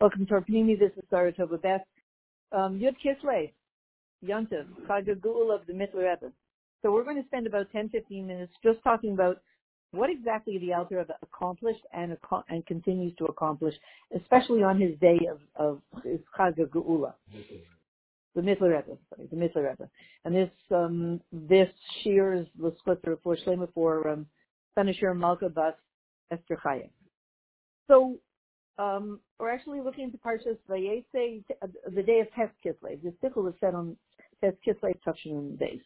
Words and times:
Welcome 0.00 0.24
to 0.28 0.34
our 0.36 0.40
Panini. 0.40 0.78
This 0.78 0.92
is 0.96 1.04
Saratoga 1.10 1.58
Beth. 1.58 1.82
Um, 2.52 2.80
Yud 2.80 2.94
Kislev, 3.04 3.52
Yontiv, 4.26 4.64
Chag 4.88 5.06
Geula 5.20 5.56
of 5.56 5.66
the 5.66 5.74
Rebbe. 5.74 6.32
So 6.80 6.90
we're 6.90 7.04
going 7.04 7.20
to 7.20 7.26
spend 7.26 7.46
about 7.46 7.70
10, 7.70 7.90
15 7.90 8.26
minutes 8.26 8.50
just 8.64 8.82
talking 8.82 9.12
about 9.12 9.42
what 9.90 10.08
exactly 10.08 10.56
the 10.56 10.72
Alter 10.72 10.96
Rebbe 11.00 11.14
accomplished 11.20 11.82
and, 11.92 12.16
and 12.48 12.64
continues 12.64 13.14
to 13.16 13.26
accomplish, 13.26 13.74
especially 14.16 14.62
on 14.62 14.80
his 14.80 14.98
day 15.00 15.18
of, 15.30 15.40
of 15.54 16.02
his 16.02 16.20
Chag 16.34 16.56
Geula. 16.56 17.12
The 18.34 18.40
Mittler 18.40 18.74
Rebbe, 18.74 18.96
sorry, 19.10 19.28
the 19.30 19.36
Mittler 19.36 19.68
Rebbe. 19.68 19.86
And 20.24 20.34
this, 20.34 20.50
um, 20.70 21.20
this 21.30 21.68
shears 22.02 22.46
the 22.58 22.74
splitter 22.78 23.18
for 23.22 23.36
Shlema 23.36 23.68
for, 23.74 24.08
um, 24.08 24.26
Sanashir 24.78 25.14
Malka 25.14 25.50
Bas 25.50 25.74
Esther 26.30 26.58
Chaya. 26.64 26.88
So 27.86 28.18
um, 28.80 29.20
we're 29.38 29.50
actually 29.50 29.80
looking 29.80 30.04
into 30.04 30.18
Parshas 30.18 30.56
Vayese, 30.68 31.44
the 31.94 32.02
day 32.02 32.20
of 32.20 32.28
Tes 32.34 32.50
Kislev. 32.64 33.02
The 33.02 33.12
sickle 33.20 33.46
is 33.46 33.54
set 33.60 33.74
on 33.74 33.96
Tes 34.40 34.52
Kislev 34.66 34.94
touching 35.04 35.56
days. 35.56 35.82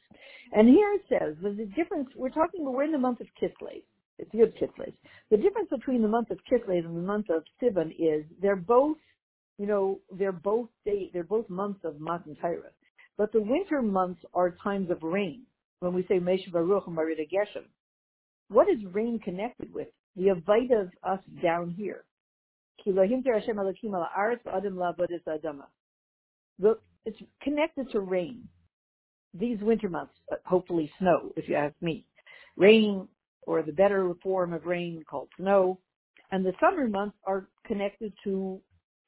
And 0.53 0.69
here 0.69 0.93
it 0.93 1.03
says, 1.09 1.35
there's 1.43 1.59
a 1.59 1.67
difference, 1.75 2.09
we're 2.15 2.29
talking, 2.29 2.65
we're 2.65 2.85
in 2.85 2.93
the 2.93 2.99
month 2.99 3.21
of 3.21 3.27
Kislev. 3.43 3.83
It's 4.19 4.33
Yud 4.33 4.53
Kislev. 4.61 4.93
The 5.31 5.37
difference 5.37 5.71
between 5.71 6.03
the 6.03 6.09
month 6.09 6.31
of 6.31 6.39
Kislev 6.51 6.85
and 6.85 6.97
the 6.97 7.01
month 7.01 7.27
of 7.31 7.43
Sivan 7.61 7.91
is 7.99 8.25
they're 8.41 8.55
both, 8.55 8.99
you 9.59 9.67
know, 9.67 9.99
they're 10.17 10.31
both 10.31 10.69
day, 10.85 11.11
they're 11.13 11.25
both 11.25 11.51
months 11.51 11.81
of 11.85 12.01
Matan 12.01 12.37
Torah. 12.41 12.71
But 13.19 13.33
the 13.33 13.43
winter 13.43 13.83
months 13.83 14.21
are 14.35 14.57
times 14.63 14.91
of 14.91 15.03
rain. 15.03 15.43
When 15.81 15.95
we 15.95 16.05
say 16.07 16.21
Meshav 16.21 16.53
Baruch 16.53 16.87
and 16.87 16.97
Marita 16.97 17.29
Geshem, 17.29 17.65
what 18.49 18.69
is 18.69 18.79
rain 18.93 19.19
connected 19.19 19.75
with? 19.75 19.89
The 20.17 20.29
Avida 20.29 20.83
of 20.83 20.91
us 21.03 21.21
down 21.43 21.75
here. 21.77 22.05
It's 27.07 27.19
connected 27.43 27.91
to 27.93 28.01
rain. 28.01 28.49
These 29.35 29.59
winter 29.61 29.89
months, 29.89 30.15
uh, 30.33 30.37
hopefully 30.47 30.91
snow, 30.99 31.33
if 31.37 31.49
you 31.49 31.57
ask 31.57 31.75
me. 31.81 32.07
Rain, 32.57 33.09
or 33.43 33.63
the 33.63 33.73
better 33.73 34.13
form 34.23 34.53
of 34.53 34.65
rain 34.65 35.05
called 35.09 35.29
snow. 35.37 35.79
And 36.31 36.45
the 36.45 36.53
summer 36.61 36.89
months 36.89 37.17
are 37.27 37.49
connected 37.67 38.13
to 38.25 38.61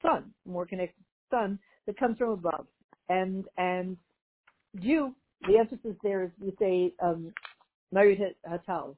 sun, 0.02 0.32
more 0.44 0.66
connected 0.66 0.98
to 0.98 1.36
sun 1.36 1.58
that 1.86 1.98
comes 1.98 2.18
from 2.18 2.30
above. 2.30 2.66
And, 3.08 3.46
and 3.56 3.96
dew, 4.82 5.14
the 5.48 5.58
emphasis 5.58 5.96
there 6.02 6.24
is 6.24 6.30
we 6.40 6.52
say, 6.58 6.92
um, 7.02 7.32
Hatal, 7.94 8.96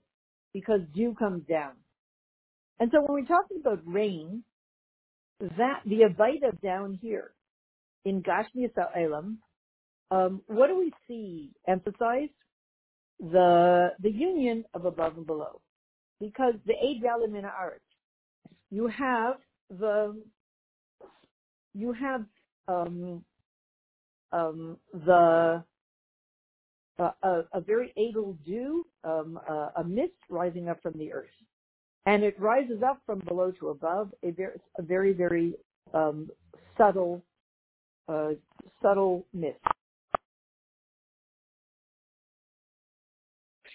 because 0.52 0.80
dew 0.94 1.14
comes 1.14 1.44
down. 1.46 1.72
And 2.80 2.90
so 2.92 3.00
when 3.00 3.12
we're 3.12 3.28
talking 3.28 3.58
about 3.60 3.80
rain, 3.84 4.42
that 5.40 5.80
the 5.84 6.00
Avaida 6.08 6.60
down 6.62 6.98
here 7.00 7.32
in 8.04 8.22
Gashmi 8.22 8.68
Elam, 8.96 9.38
um, 10.10 10.42
what 10.46 10.68
do 10.68 10.78
we 10.78 10.92
see 11.06 11.52
emphasized? 11.66 12.32
The 13.20 13.90
the 14.00 14.10
union 14.10 14.64
of 14.74 14.84
above 14.84 15.16
and 15.16 15.26
below, 15.26 15.60
because 16.20 16.54
the 16.66 16.74
eight 16.80 17.02
in 17.36 17.44
art, 17.44 17.82
you 18.70 18.86
have 18.86 19.36
the 19.70 20.22
you 21.74 21.92
have 21.92 22.24
um, 22.68 23.24
um, 24.32 24.76
the 24.92 25.64
uh, 26.98 27.10
a, 27.22 27.44
a, 27.54 27.60
very 27.60 27.92
able 27.96 28.36
dew, 28.44 28.84
um, 29.04 29.38
uh, 29.48 29.70
a 29.76 29.84
mist 29.84 30.12
rising 30.28 30.68
up 30.68 30.82
from 30.82 30.98
the 30.98 31.12
earth 31.12 31.28
and 32.08 32.24
it 32.24 32.40
rises 32.40 32.82
up 32.82 33.02
from 33.04 33.18
below 33.28 33.52
to 33.60 33.68
above, 33.68 34.10
a 34.22 34.30
very, 34.30 34.58
a 34.78 34.82
very, 34.82 35.12
very 35.12 35.52
um, 35.92 36.30
subtle, 36.78 37.22
uh, 38.08 38.30
subtle 38.80 39.26
mist. 39.34 39.58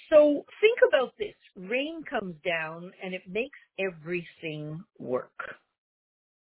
So 0.09 0.45
think 0.61 0.79
about 0.88 1.13
this. 1.19 1.35
Rain 1.55 2.03
comes 2.09 2.33
down 2.44 2.91
and 3.03 3.13
it 3.13 3.21
makes 3.29 3.59
everything 3.77 4.83
work. 4.97 5.29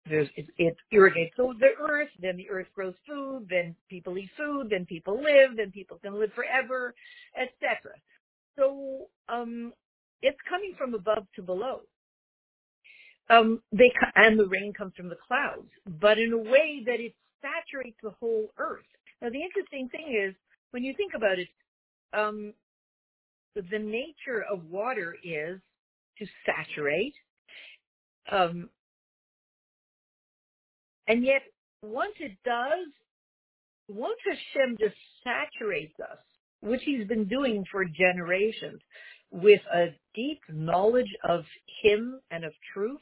There's, 0.08 0.28
it, 0.36 0.46
it 0.56 0.76
irrigates 0.90 1.36
the 1.36 1.68
earth, 1.78 2.08
then 2.18 2.38
the 2.38 2.48
earth 2.48 2.66
grows 2.74 2.94
food, 3.06 3.46
then 3.50 3.76
people 3.90 4.16
eat 4.16 4.30
food, 4.38 4.68
then 4.70 4.86
people 4.86 5.16
live, 5.16 5.58
then 5.58 5.70
people 5.70 5.98
can 6.02 6.18
live 6.18 6.30
forever, 6.34 6.94
etc. 7.36 7.92
So 8.56 9.08
um, 9.28 9.74
it's 10.22 10.38
coming 10.48 10.74
from 10.78 10.94
above 10.94 11.26
to 11.36 11.42
below. 11.42 11.80
Um, 13.30 13.62
they 13.72 13.90
and 14.16 14.38
the 14.38 14.46
rain 14.46 14.72
comes 14.76 14.92
from 14.96 15.08
the 15.08 15.16
clouds, 15.26 15.70
but 16.00 16.18
in 16.18 16.32
a 16.32 16.38
way 16.38 16.82
that 16.84 17.00
it 17.00 17.14
saturates 17.40 17.96
the 18.02 18.10
whole 18.20 18.48
earth. 18.58 18.84
Now, 19.22 19.30
the 19.30 19.42
interesting 19.42 19.88
thing 19.88 20.14
is 20.28 20.34
when 20.72 20.84
you 20.84 20.94
think 20.96 21.12
about 21.14 21.38
it, 21.38 21.48
um, 22.12 22.52
the 23.54 23.78
nature 23.78 24.44
of 24.50 24.64
water 24.70 25.16
is 25.24 25.60
to 26.18 26.26
saturate, 26.44 27.14
um, 28.30 28.68
and 31.08 31.24
yet 31.24 31.42
once 31.82 32.14
it 32.20 32.36
does, 32.44 32.88
once 33.88 34.18
Hashem 34.26 34.76
just 34.78 34.96
saturates 35.22 35.98
us, 36.00 36.18
which 36.60 36.82
He's 36.84 37.06
been 37.06 37.26
doing 37.26 37.64
for 37.70 37.84
generations, 37.84 38.80
with 39.34 39.60
a 39.74 39.86
deep 40.14 40.40
knowledge 40.48 41.12
of 41.28 41.44
Him 41.82 42.20
and 42.30 42.44
of 42.44 42.52
truth, 42.72 43.00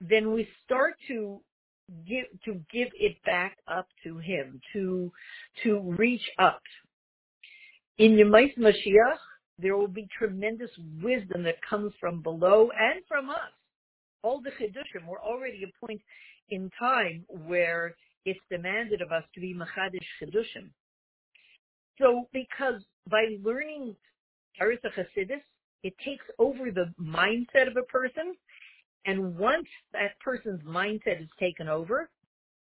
then 0.00 0.32
we 0.32 0.48
start 0.64 0.94
to 1.08 1.40
give 2.06 2.26
to 2.44 2.52
give 2.72 2.88
it 2.94 3.16
back 3.24 3.56
up 3.66 3.88
to 4.04 4.18
Him, 4.18 4.60
to 4.72 5.10
to 5.64 5.80
reach 5.98 6.22
up. 6.38 6.62
In 7.98 8.12
Yemais 8.12 8.56
Mashiach, 8.56 9.18
there 9.58 9.76
will 9.76 9.88
be 9.88 10.06
tremendous 10.16 10.70
wisdom 11.02 11.42
that 11.42 11.56
comes 11.68 11.92
from 11.98 12.22
below 12.22 12.70
and 12.78 13.02
from 13.08 13.28
us. 13.28 13.52
All 14.22 14.40
the 14.40 14.50
chidushim, 14.50 15.06
we're 15.08 15.20
already 15.20 15.64
a 15.64 15.86
point 15.86 16.00
in 16.50 16.70
time 16.78 17.24
where 17.28 17.96
it's 18.24 18.38
demanded 18.48 19.02
of 19.02 19.10
us 19.10 19.24
to 19.34 19.40
be 19.40 19.54
machadish 19.54 20.06
chidushim. 20.22 20.70
So, 22.00 22.28
because 22.32 22.80
by 23.10 23.24
learning 23.42 23.96
Harisa 24.60 24.90
Hasidus, 24.96 25.42
it 25.82 25.94
takes 26.04 26.24
over 26.38 26.70
the 26.70 26.92
mindset 27.00 27.68
of 27.68 27.76
a 27.76 27.82
person. 27.84 28.34
And 29.06 29.38
once 29.38 29.66
that 29.92 30.18
person's 30.20 30.62
mindset 30.62 31.22
is 31.22 31.28
taken 31.40 31.68
over, 31.68 32.10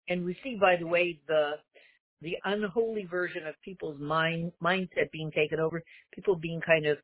and 0.09 0.25
we 0.25 0.38
see, 0.44 0.57
by 0.59 0.75
the 0.77 0.88
way, 0.88 1.19
the 1.27 1.53
the 2.21 2.38
unholy 2.45 3.05
version 3.05 3.45
of 3.45 3.55
people's 3.66 3.99
mind 3.99 4.51
mindset 4.63 5.11
being 5.11 5.31
taken 5.31 5.59
over, 5.59 5.83
people 6.13 6.35
being 6.35 6.61
kind 6.61 6.85
of 6.85 6.97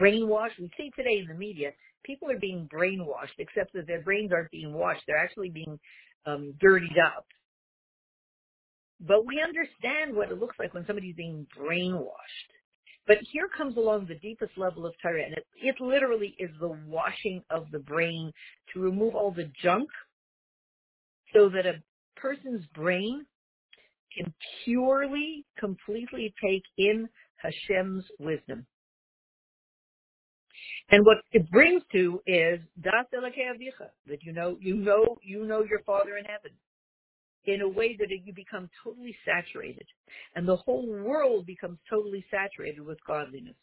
brainwashed. 0.00 0.58
We 0.58 0.70
see 0.76 0.90
today 0.96 1.20
in 1.20 1.28
the 1.28 1.34
media, 1.34 1.70
people 2.04 2.30
are 2.30 2.38
being 2.38 2.68
brainwashed, 2.72 3.38
except 3.38 3.72
that 3.74 3.86
their 3.86 4.02
brains 4.02 4.32
aren't 4.32 4.50
being 4.50 4.72
washed; 4.72 5.02
they're 5.06 5.18
actually 5.22 5.50
being 5.50 5.78
um, 6.26 6.54
dirtied 6.60 6.98
up. 6.98 7.26
But 9.00 9.26
we 9.26 9.42
understand 9.42 10.16
what 10.16 10.30
it 10.30 10.38
looks 10.40 10.56
like 10.58 10.74
when 10.74 10.86
somebody's 10.86 11.16
being 11.16 11.46
brainwashed. 11.58 12.50
But 13.06 13.18
here 13.32 13.48
comes 13.56 13.76
along 13.76 14.06
the 14.06 14.16
deepest 14.16 14.52
level 14.56 14.84
of 14.84 14.94
Torah, 15.00 15.24
and 15.24 15.34
it, 15.34 15.46
it 15.62 15.80
literally 15.80 16.34
is 16.38 16.50
the 16.60 16.76
washing 16.88 17.42
of 17.50 17.70
the 17.70 17.78
brain 17.78 18.32
to 18.72 18.80
remove 18.80 19.14
all 19.14 19.30
the 19.30 19.50
junk 19.62 19.88
so 21.32 21.48
that 21.50 21.66
a 21.66 21.82
person's 22.16 22.64
brain 22.74 23.24
can 24.16 24.32
purely, 24.64 25.44
completely 25.58 26.34
take 26.42 26.62
in 26.78 27.08
Hashem's 27.36 28.04
wisdom. 28.18 28.66
And 30.88 31.04
what 31.04 31.18
it 31.32 31.50
brings 31.50 31.82
to 31.92 32.20
is 32.26 32.60
das 32.80 33.06
that 33.12 34.22
you 34.22 34.32
know, 34.32 34.56
you 34.60 34.76
know, 34.76 35.18
you 35.22 35.44
know 35.44 35.62
your 35.62 35.80
Father 35.80 36.16
in 36.16 36.24
heaven 36.24 36.52
in 37.46 37.60
a 37.60 37.68
way 37.68 37.96
that 37.98 38.10
you 38.10 38.32
become 38.34 38.68
totally 38.82 39.16
saturated 39.24 39.86
and 40.34 40.46
the 40.46 40.56
whole 40.56 40.86
world 40.86 41.46
becomes 41.46 41.78
totally 41.88 42.24
saturated 42.30 42.80
with 42.84 42.98
godliness. 43.06 43.54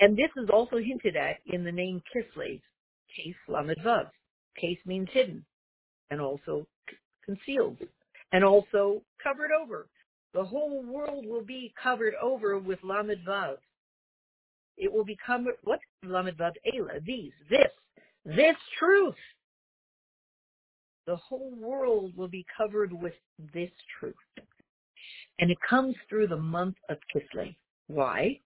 And 0.00 0.16
this 0.16 0.30
is 0.42 0.48
also 0.50 0.78
hinted 0.78 1.16
at 1.16 1.36
in 1.46 1.64
the 1.64 1.72
name 1.72 2.02
Kislev, 2.14 2.62
Case 3.14 3.34
Lamed 3.46 3.76
Vav. 3.84 4.08
Case 4.58 4.78
means 4.86 5.08
hidden 5.12 5.44
and 6.10 6.20
also 6.20 6.66
concealed 7.24 7.76
and 8.32 8.44
also 8.44 9.02
covered 9.22 9.50
over. 9.52 9.86
The 10.32 10.44
whole 10.44 10.82
world 10.82 11.26
will 11.26 11.44
be 11.44 11.74
covered 11.82 12.14
over 12.22 12.58
with 12.58 12.78
Lamed 12.82 13.18
Vav. 13.26 13.56
It 14.76 14.90
will 14.92 15.04
become, 15.04 15.46
what? 15.64 15.80
Lamed 16.02 16.38
Vav 16.38 16.52
Ela, 16.74 17.00
these, 17.04 17.32
this. 17.50 17.70
This 18.24 18.56
truth. 18.78 19.14
The 21.06 21.16
whole 21.16 21.54
world 21.56 22.16
will 22.16 22.28
be 22.28 22.44
covered 22.56 22.92
with 22.92 23.14
this 23.52 23.70
truth. 23.98 24.14
And 25.38 25.50
it 25.50 25.58
comes 25.68 25.96
through 26.08 26.28
the 26.28 26.36
month 26.36 26.76
of 26.88 26.98
Kislev. 27.14 27.56
Why? 27.86 28.40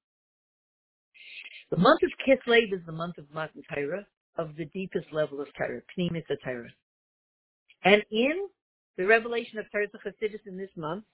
The 1.70 1.76
month 1.76 2.00
of 2.02 2.10
Kislev 2.26 2.72
is 2.72 2.80
the 2.86 2.92
month 2.92 3.18
of 3.18 3.24
Matan 3.34 3.62
Torah, 3.74 4.06
of 4.36 4.54
the 4.56 4.66
deepest 4.66 5.06
level 5.12 5.40
of 5.40 5.48
Torah, 5.58 5.82
Pnimis 5.98 6.24
Torah. 6.44 6.72
And 7.84 8.02
in 8.10 8.48
the 8.96 9.06
revelation 9.06 9.58
of 9.58 9.66
Torah 9.70 9.88
Chassidus 9.88 10.46
in 10.46 10.56
this 10.56 10.70
month, 10.76 11.04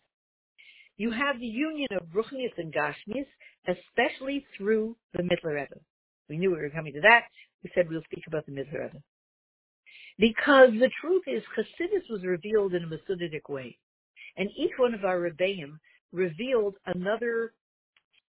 you 0.97 1.11
have 1.11 1.41
the 1.41 1.47
union 1.47 1.89
of 1.99 2.07
Ruchnius 2.09 2.53
and 2.59 2.73
Gashmius, 2.73 3.27
especially 3.67 4.45
through 4.57 4.97
the 5.15 5.23
Mittler 5.23 5.55
Rebbe. 5.55 5.81
We 6.29 6.37
knew 6.37 6.51
we 6.51 6.59
were 6.59 6.71
coming 6.71 6.93
to 6.93 7.01
that. 7.01 7.25
We 7.63 7.71
said 7.75 7.89
we'll 7.89 8.03
speak 8.05 8.25
about 8.27 8.47
the 8.47 8.53
Mittler 8.53 8.91
Because 10.19 10.71
the 10.73 10.91
truth 11.01 11.25
is, 11.27 11.43
Chassidus 11.57 12.09
was 12.09 12.25
revealed 12.25 12.75
in 12.75 12.85
a 12.85 12.87
Masudic 12.87 13.49
way. 13.49 13.77
And 14.37 14.49
each 14.57 14.73
one 14.79 14.95
of 14.95 15.05
our 15.05 15.19
Rebbeim 15.21 15.79
revealed 16.13 16.77
another 16.87 17.53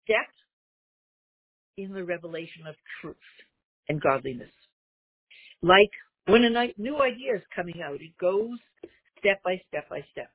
step 0.05 0.29
in 1.77 1.93
the 1.93 2.05
revelation 2.05 2.67
of 2.67 2.75
truth 3.01 3.17
and 3.89 4.01
godliness. 4.01 4.51
Like 5.63 5.91
when 6.27 6.45
a 6.45 6.73
new 6.77 7.01
idea 7.01 7.37
is 7.37 7.43
coming 7.55 7.83
out, 7.85 8.01
it 8.01 8.17
goes 8.21 8.59
step 9.19 9.43
by 9.45 9.61
step 9.69 9.89
by 9.89 10.05
step. 10.13 10.31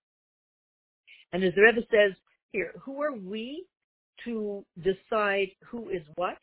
And 1.31 1.44
as 1.44 1.54
the 1.56 1.62
Rebbe 1.62 1.81
says 1.92 2.16
here, 2.51 2.74
who 2.84 3.01
are 3.01 3.16
we 3.16 3.66
to 4.25 4.66
decide 4.78 5.50
who 5.69 5.90
is 5.90 6.04
what? 6.16 6.38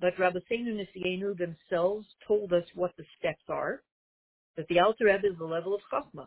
But 0.00 0.18
Rabbi 0.18 0.38
Rabbeinu 0.38 0.80
Nisienu 0.80 1.36
themselves 1.36 2.06
told 2.26 2.52
us 2.52 2.64
what 2.74 2.92
the 2.96 3.04
steps 3.18 3.42
are. 3.48 3.82
That 4.56 4.66
the 4.68 4.80
Alter 4.80 5.06
Rebbe 5.06 5.26
is 5.26 5.38
the 5.38 5.44
level 5.44 5.74
of 5.74 5.80
Chachma, 5.92 6.26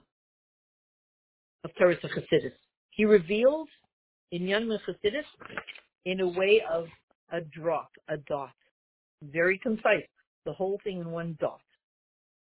of 1.63 1.71
Torah 1.77 1.97
Chassidus. 1.97 2.53
He 2.91 3.05
revealed 3.05 3.67
in 4.31 4.47
Yan 4.47 4.69
Chassidus 4.69 5.25
in 6.05 6.21
a 6.21 6.27
way 6.27 6.61
of 6.69 6.87
a 7.31 7.41
drop, 7.41 7.91
a 8.07 8.17
dot. 8.17 8.53
Very 9.21 9.57
concise. 9.57 10.07
The 10.45 10.53
whole 10.53 10.79
thing 10.83 10.99
in 10.99 11.11
one 11.11 11.37
dot. 11.39 11.61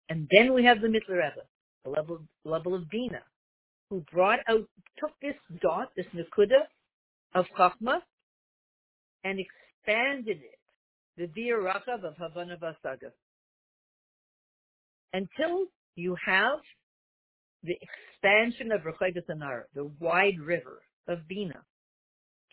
And 0.09 0.29
then 0.31 0.53
we 0.55 0.65
have 0.65 0.81
the 0.81 0.89
Mittler 0.89 1.17
Rebbe, 1.17 1.47
the 1.85 1.91
level, 1.91 2.21
level 2.45 2.75
of 2.75 2.89
Bina, 2.91 3.23
who 3.91 4.05
brought 4.13 4.41
out, 4.49 4.67
took 4.99 5.13
this 5.23 5.35
dot, 5.61 5.91
this 5.97 6.07
Nakuda 6.15 6.67
of 7.35 7.47
Chachma, 7.59 8.01
and 9.25 9.39
expanded 9.41 10.39
it, 10.39 10.56
the 11.17 11.27
Dir 11.29 11.61
Rachav 11.63 12.05
of 12.05 12.17
Havana 12.19 12.57
Vasaga. 12.57 13.13
Until 15.13 15.67
you 15.95 16.17
have 16.25 16.59
the 17.63 17.77
expansion 17.81 18.71
of 18.73 18.83
Anar, 18.83 19.63
the 19.75 19.91
wide 19.99 20.39
river 20.39 20.83
of 21.09 21.27
Bina, 21.27 21.63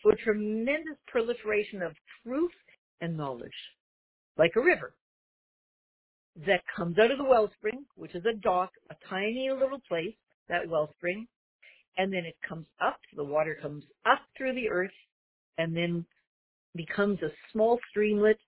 for 0.02 0.14
tremendous 0.22 0.96
proliferation 1.06 1.82
of 1.82 1.92
truth 2.22 2.52
and 3.00 3.16
knowledge, 3.16 3.52
like 4.38 4.52
a 4.56 4.60
river 4.60 4.94
that 6.46 6.62
comes 6.74 6.98
out 6.98 7.10
of 7.10 7.18
the 7.18 7.24
wellspring, 7.24 7.84
which 7.96 8.14
is 8.14 8.24
a 8.24 8.36
dock, 8.36 8.70
a 8.90 8.96
tiny 9.08 9.50
little 9.50 9.80
place, 9.88 10.14
that 10.48 10.68
wellspring, 10.68 11.26
and 11.96 12.12
then 12.12 12.24
it 12.24 12.36
comes 12.48 12.66
up, 12.80 12.98
the 13.14 13.24
water 13.24 13.56
comes 13.60 13.84
up 14.04 14.20
through 14.36 14.54
the 14.54 14.68
earth, 14.68 14.90
and 15.58 15.76
then 15.76 16.04
becomes 16.74 17.20
a 17.22 17.30
small 17.52 17.78
streamlet 17.90 18.38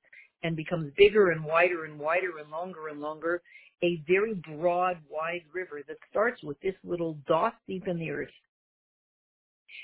and 0.43 0.57
becomes 0.57 0.93
bigger 0.97 1.31
and 1.31 1.45
wider 1.45 1.85
and 1.85 1.99
wider 1.99 2.39
and 2.41 2.51
longer 2.51 2.89
and 2.89 3.01
longer, 3.01 3.43
a 3.83 4.01
very 4.07 4.35
broad, 4.35 4.99
wide 5.11 5.43
river 5.53 5.83
that 5.87 5.97
starts 6.11 6.43
with 6.43 6.61
this 6.61 6.75
little 6.85 7.19
dot 7.27 7.55
deep 7.67 7.87
in 7.87 7.99
the 7.99 8.11
earth. 8.11 8.29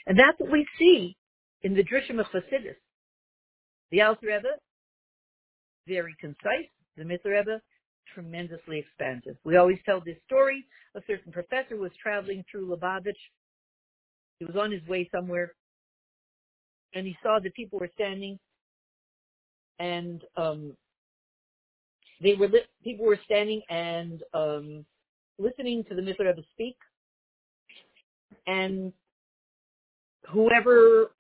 And 0.06 0.18
that's 0.18 0.38
what 0.38 0.50
we 0.50 0.66
see 0.78 1.16
in 1.62 1.74
the 1.74 1.82
Drishim 1.82 2.18
of 2.20 2.26
Chassidus. 2.26 2.76
The 3.90 4.02
Alter 4.02 4.26
Rebbe, 4.26 4.56
very 5.86 6.14
concise. 6.20 6.70
The 6.96 7.04
Mittler 7.04 7.38
Rebbe, 7.38 7.60
tremendously 8.14 8.78
expansive. 8.78 9.36
We 9.44 9.56
always 9.56 9.78
tell 9.84 10.00
this 10.00 10.16
story. 10.26 10.64
A 10.94 11.00
certain 11.06 11.32
professor 11.32 11.76
was 11.76 11.90
traveling 12.02 12.44
through 12.50 12.68
Lubavitch. 12.68 13.12
He 14.38 14.44
was 14.44 14.56
on 14.56 14.72
his 14.72 14.86
way 14.86 15.08
somewhere, 15.14 15.54
and 16.94 17.06
he 17.06 17.16
saw 17.22 17.38
that 17.42 17.54
people 17.54 17.78
were 17.78 17.90
standing, 17.94 18.38
and 19.78 20.22
um, 20.36 20.76
they 22.22 22.34
were 22.34 22.48
li- 22.48 22.60
people 22.84 23.06
were 23.06 23.18
standing 23.24 23.62
and 23.68 24.22
um, 24.34 24.84
listening 25.38 25.84
to 25.88 25.94
the 25.94 26.02
Mittler 26.02 26.26
Rebbe 26.26 26.42
speak, 26.52 26.76
and 28.46 28.92
whoever 30.32 31.10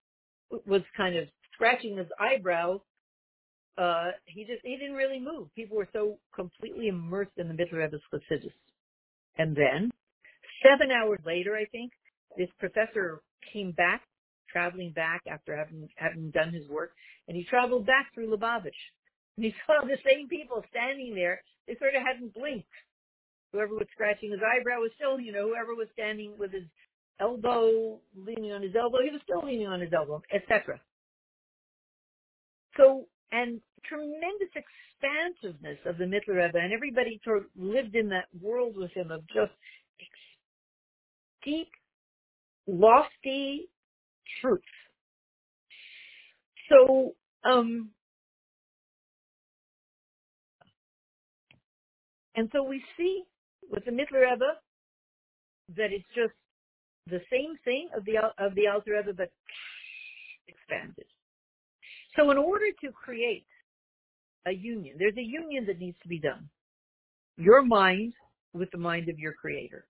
was 0.66 0.82
kind 0.96 1.16
of 1.16 1.28
scratching 1.54 1.96
his 1.96 2.08
eyebrow 2.20 2.80
uh, 3.78 4.10
he 4.26 4.44
just 4.44 4.60
he 4.64 4.76
didn't 4.76 4.94
really 4.94 5.20
move. 5.20 5.48
People 5.54 5.76
were 5.76 5.88
so 5.92 6.18
completely 6.34 6.88
immersed 6.88 7.32
in 7.36 7.48
the 7.48 7.54
Mittler 7.54 7.78
Rebbe's 7.78 8.00
Chassidus. 8.12 8.52
And 9.38 9.56
then, 9.56 9.90
seven 10.62 10.90
hours 10.90 11.20
later, 11.24 11.56
I 11.56 11.64
think, 11.66 11.92
this 12.36 12.48
professor 12.58 13.22
came 13.52 13.72
back, 13.72 14.02
traveling 14.50 14.92
back 14.92 15.22
after 15.30 15.56
having 15.56 15.88
having 15.96 16.30
done 16.30 16.52
his 16.52 16.68
work, 16.68 16.92
and 17.28 17.36
he 17.36 17.44
traveled 17.44 17.86
back 17.86 18.12
through 18.14 18.34
Lubavitch. 18.34 18.80
And 19.36 19.44
he 19.44 19.54
saw 19.66 19.84
the 19.84 19.98
same 20.06 20.28
people 20.28 20.64
standing 20.70 21.14
there. 21.14 21.42
They 21.66 21.76
sort 21.78 21.94
of 21.94 22.02
hadn't 22.02 22.34
blinked. 22.34 22.66
Whoever 23.52 23.74
was 23.74 23.86
scratching 23.92 24.30
his 24.30 24.40
eyebrow 24.40 24.80
was 24.80 24.90
still, 24.96 25.20
you 25.20 25.32
know, 25.32 25.48
whoever 25.48 25.74
was 25.74 25.88
standing 25.92 26.34
with 26.38 26.52
his 26.52 26.64
elbow 27.20 28.00
leaning 28.16 28.52
on 28.52 28.62
his 28.62 28.74
elbow, 28.74 28.98
he 29.04 29.10
was 29.10 29.20
still 29.22 29.44
leaning 29.44 29.66
on 29.66 29.80
his 29.80 29.92
elbow, 29.92 30.22
etc. 30.32 30.80
So 32.76 33.06
and 33.30 33.60
tremendous 33.84 34.52
expansiveness 34.54 35.78
of 35.86 35.98
the 35.98 36.04
Mittler 36.04 36.44
Rebbe, 36.44 36.58
and 36.58 36.72
everybody 36.72 37.20
sort 37.24 37.38
of 37.38 37.44
lived 37.56 37.94
in 37.94 38.08
that 38.08 38.26
world 38.40 38.76
with 38.76 38.92
him 38.92 39.10
of 39.10 39.26
just 39.28 39.52
deep, 41.44 41.68
lofty 42.66 43.68
truth. 44.40 44.60
So, 46.72 47.14
um, 47.44 47.90
and 52.34 52.48
so 52.52 52.62
we 52.62 52.82
see 52.96 53.24
with 53.70 53.84
the 53.84 53.90
Mittler 53.90 54.30
Rebbe 54.30 54.44
that 55.76 55.92
it's 55.92 56.04
just 56.14 56.32
the 57.08 57.20
same 57.30 57.56
thing 57.64 57.88
of 57.96 58.04
the 58.04 58.18
of 58.42 58.54
the 58.54 58.68
Alter 58.68 58.92
Rebbe, 58.92 59.12
but 59.14 59.30
expanded. 60.48 61.04
So 62.16 62.30
in 62.30 62.38
order 62.38 62.66
to 62.82 62.92
create 62.92 63.46
a 64.46 64.52
union, 64.52 64.96
there's 64.98 65.16
a 65.16 65.22
union 65.22 65.66
that 65.66 65.78
needs 65.78 65.96
to 66.02 66.08
be 66.08 66.18
done. 66.18 66.48
Your 67.36 67.62
mind 67.62 68.14
with 68.54 68.70
the 68.70 68.78
mind 68.78 69.08
of 69.08 69.18
your 69.18 69.32
creator. 69.32 69.86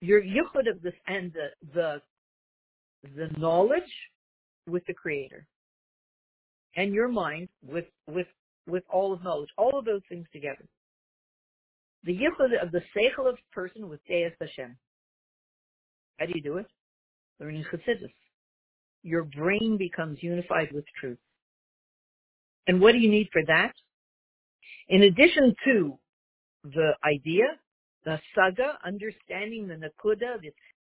Your 0.00 0.22
yichud 0.22 0.70
of 0.70 0.80
this 0.82 0.94
and 1.06 1.32
the, 1.32 1.48
the, 1.74 2.00
the 3.16 3.38
knowledge 3.38 3.82
with 4.68 4.84
the 4.86 4.94
creator. 4.94 5.46
And 6.76 6.94
your 6.94 7.08
mind 7.08 7.48
with, 7.66 7.86
with, 8.06 8.28
with 8.66 8.84
all 8.88 9.12
of 9.12 9.24
knowledge. 9.24 9.50
All 9.58 9.78
of 9.78 9.84
those 9.84 10.02
things 10.08 10.26
together. 10.32 10.64
The 12.04 12.12
yichud 12.12 12.62
of 12.62 12.72
the 12.72 12.82
seichel 12.96 13.28
of 13.28 13.36
person 13.52 13.88
with 13.88 14.00
Deus 14.06 14.32
Hashem. 14.40 14.76
How 16.18 16.26
do 16.26 16.32
you 16.34 16.42
do 16.42 16.58
it? 16.58 16.66
Learning 17.40 17.64
Chassidus 17.64 18.12
your 19.02 19.24
brain 19.24 19.76
becomes 19.78 20.18
unified 20.22 20.72
with 20.72 20.84
truth. 20.98 21.18
And 22.66 22.80
what 22.80 22.92
do 22.92 22.98
you 22.98 23.10
need 23.10 23.28
for 23.32 23.42
that? 23.46 23.72
In 24.88 25.02
addition 25.02 25.54
to 25.64 25.98
the 26.64 26.92
idea, 27.04 27.44
the 28.04 28.18
saga, 28.34 28.78
understanding 28.84 29.68
the 29.68 29.74
nakuda, 29.74 30.40
this, 30.42 30.52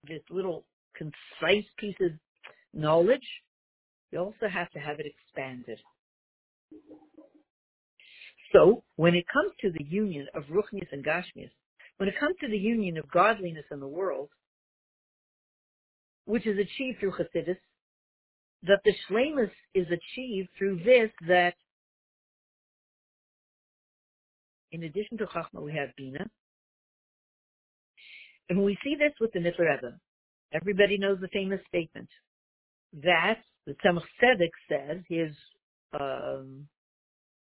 this 0.08 0.22
little 0.30 0.66
concise 0.96 1.66
piece 1.78 1.96
of 2.02 2.12
knowledge, 2.74 3.28
you 4.12 4.20
also 4.20 4.48
have 4.52 4.70
to 4.72 4.80
have 4.80 5.00
it 5.00 5.06
expanded. 5.06 5.80
So, 8.52 8.84
when 8.98 9.16
it 9.16 9.26
comes 9.32 9.54
to 9.62 9.72
the 9.72 9.84
union 9.84 10.28
of 10.36 10.44
Ruchnius 10.44 10.92
and 10.92 11.06
Gashmius, 11.06 11.52
when 11.98 12.10
it 12.10 12.16
comes 12.20 12.36
to 12.42 12.48
the 12.48 12.58
union 12.58 12.98
of 12.98 13.10
godliness 13.10 13.66
and 13.72 13.82
the 13.82 13.88
world, 13.88 14.30
which 16.26 16.46
is 16.46 16.58
achieved 16.58 17.00
through 17.00 17.14
Chassidus, 17.14 17.58
that 18.64 18.82
the 18.84 18.94
shlemus 19.10 19.52
is 19.74 19.88
achieved 19.88 20.50
through 20.58 20.78
this 20.84 21.10
that 21.28 21.56
in 24.72 24.84
addition 24.84 25.18
to 25.18 25.26
Chachma 25.26 25.62
we 25.62 25.74
have 25.74 25.96
Bina. 25.98 26.30
And 28.50 28.64
we 28.64 28.78
see 28.84 28.96
this 28.96 29.14
with 29.20 29.32
the 29.34 29.40
Rebbe. 29.40 29.98
Everybody 30.54 30.98
knows 30.98 31.20
the 31.22 31.30
famous 31.30 31.62
statement 31.70 32.10
that 33.04 33.40
the 33.66 33.76
Tzemach 33.84 34.04
Tzedek 34.22 34.52
says 34.70 35.02
his 35.08 35.36
um, 35.94 36.68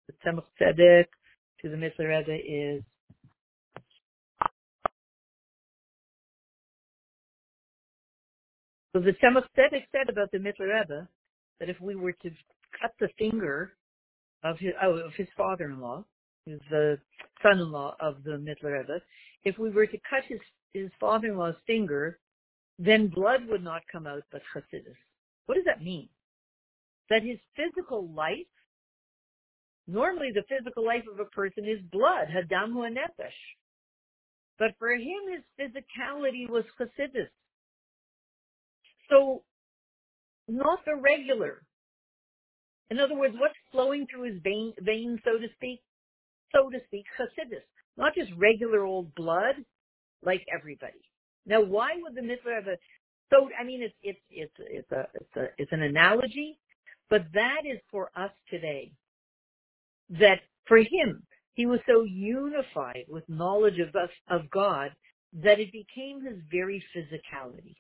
the 0.06 0.14
Tzemach 0.25 0.44
Tzedek 0.61 1.06
to 1.61 1.68
the 1.68 1.76
Mittler 1.76 2.09
Rebbe 2.09 2.38
is 2.47 2.83
So 8.94 9.00
the 9.00 9.12
Tzemach 9.12 9.44
Tzedek 9.59 9.85
said 9.90 10.09
about 10.09 10.30
the 10.30 10.38
Mittler 10.38 10.80
Rebbe 10.80 11.09
that 11.59 11.68
if 11.68 11.80
we 11.80 11.97
were 11.97 12.12
to 12.12 12.30
cut 12.80 12.92
the 13.00 13.09
finger 13.18 13.73
of 14.44 14.56
his, 14.59 14.73
oh, 14.80 14.92
of 14.99 15.12
his 15.14 15.26
father-in-law, 15.37 16.04
who's 16.47 16.61
the 16.71 16.99
son-in-law 17.42 17.97
of 17.99 18.23
the 18.23 18.33
Mittler 18.33 18.78
Rebbe, 18.78 19.00
if 19.44 19.59
we 19.59 19.71
were 19.71 19.87
to 19.87 19.99
cut 20.09 20.23
his, 20.28 20.38
his 20.75 20.90
father-in-law's 21.00 21.56
finger, 21.66 22.21
then 22.78 23.09
blood 23.09 23.40
would 23.49 23.64
not 23.64 23.83
come 23.90 24.06
out 24.06 24.23
but 24.30 24.42
chassidus. 24.54 24.94
What 25.47 25.57
does 25.57 25.65
that 25.67 25.83
mean? 25.83 26.09
That 27.11 27.23
his 27.23 27.39
physical 27.57 28.09
life, 28.13 28.51
normally 29.87 30.31
the 30.33 30.45
physical 30.49 30.85
life 30.85 31.05
of 31.13 31.21
a 31.21 31.27
person 31.27 31.65
is 31.65 31.81
blood, 31.93 32.29
hadamu 32.29 32.89
nefesh. 32.91 33.41
But 34.59 34.73
for 34.79 34.91
him, 34.93 35.21
his 35.33 35.43
physicality 35.59 36.49
was 36.49 36.65
chassidus. 36.79 37.29
So, 39.11 39.43
not 40.49 40.85
the 40.87 40.97
regular. 40.97 41.63
In 42.91 43.01
other 43.01 43.17
words, 43.17 43.35
what's 43.39 43.55
flowing 43.73 44.07
through 44.07 44.33
his 44.33 44.43
vein, 44.43 44.73
veins, 44.81 45.21
so 45.25 45.39
to 45.39 45.49
speak? 45.55 45.81
So 46.55 46.71
to 46.71 46.79
speak, 46.87 47.05
chassidus. 47.19 47.65
Not 47.97 48.15
just 48.15 48.31
regular 48.37 48.85
old 48.85 49.15
blood, 49.15 49.57
like 50.23 50.45
everybody. 50.53 51.01
Now, 51.47 51.61
why 51.61 51.91
would 52.01 52.15
the 52.15 52.23
mitzvah 52.23 52.55
have 52.55 52.69
a 52.69 52.79
so? 53.35 53.49
I 53.59 53.64
mean, 53.64 53.83
it's 53.83 53.95
it's 54.03 54.21
it's 54.31 54.53
it's 54.59 54.93
a 54.93 55.07
it's 55.14 55.37
a 55.37 55.45
it's 55.59 55.73
an 55.73 55.83
analogy, 55.83 56.59
but 57.11 57.23
that 57.35 57.62
is 57.64 57.79
for 57.91 58.11
us 58.17 58.31
today. 58.50 58.93
That 60.11 60.41
for 60.67 60.79
him, 60.79 61.25
he 61.55 61.67
was 61.67 61.81
so 61.87 62.03
unified 62.03 63.05
with 63.09 63.29
knowledge 63.29 63.79
of 63.79 63.95
us 63.97 64.11
of 64.29 64.50
God 64.50 64.91
that 65.43 65.59
it 65.61 65.73
became 65.73 66.25
his 66.25 66.38
very 66.50 66.83
physicality, 66.95 67.75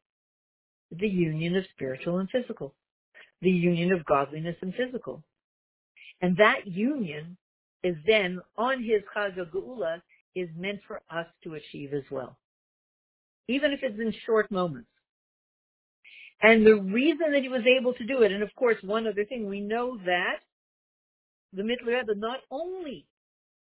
the 0.90 1.08
union 1.08 1.56
of 1.56 1.64
spiritual 1.74 2.18
and 2.18 2.28
physical, 2.30 2.74
the 3.42 3.50
union 3.50 3.92
of 3.92 4.04
godliness 4.04 4.56
and 4.62 4.74
physical, 4.74 5.22
and 6.20 6.36
that 6.38 6.66
union 6.66 7.36
is 7.82 7.96
then 8.06 8.40
on 8.56 8.82
his 8.82 9.02
Chag 9.14 9.36
Geula 9.52 10.00
is 10.34 10.48
meant 10.56 10.80
for 10.88 11.02
us 11.10 11.26
to 11.44 11.54
achieve 11.54 11.92
as 11.92 12.04
well 12.10 12.38
even 13.48 13.72
if 13.72 13.80
it's 13.82 13.98
in 13.98 14.12
short 14.24 14.50
moments. 14.50 14.88
And 16.42 16.66
the 16.66 16.76
reason 16.76 17.32
that 17.32 17.42
he 17.42 17.48
was 17.48 17.62
able 17.66 17.94
to 17.94 18.04
do 18.04 18.22
it, 18.22 18.32
and 18.32 18.42
of 18.42 18.54
course, 18.54 18.76
one 18.82 19.06
other 19.06 19.24
thing, 19.24 19.48
we 19.48 19.60
know 19.60 19.96
that 20.04 20.40
the 21.52 21.62
Mittler 21.62 21.98
Rebbe 22.00 22.14
not 22.16 22.40
only 22.50 23.06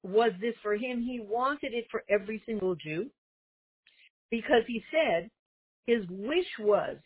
was 0.04 0.32
this 0.42 0.56
for 0.62 0.74
him, 0.74 1.02
he 1.02 1.22
wanted 1.22 1.74
it 1.74 1.86
for 1.90 2.04
every 2.10 2.44
single 2.46 2.76
Jew, 2.76 3.10
because 4.30 4.64
he 4.68 4.84
said 4.92 5.30
his 5.86 6.04
wish 6.10 6.48
was 6.60 6.98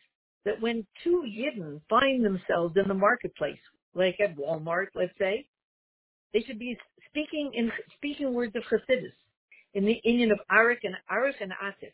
that 0.45 0.61
when 0.61 0.87
two 1.03 1.23
Yidden 1.27 1.81
find 1.89 2.25
themselves 2.25 2.75
in 2.77 2.87
the 2.87 2.93
marketplace, 2.93 3.59
like 3.93 4.17
at 4.19 4.37
Walmart, 4.37 4.87
let's 4.95 5.17
say, 5.19 5.45
they 6.33 6.41
should 6.41 6.59
be 6.59 6.77
speaking 7.09 7.51
in 7.53 7.71
speaking 7.95 8.33
words 8.33 8.55
of 8.55 8.63
Chassidus 8.63 9.13
in 9.73 9.85
the 9.85 9.99
Indian 10.03 10.31
of 10.31 10.39
Arik 10.51 10.79
and 10.83 10.95
Arik 11.11 11.41
and 11.41 11.51
Atik. 11.51 11.93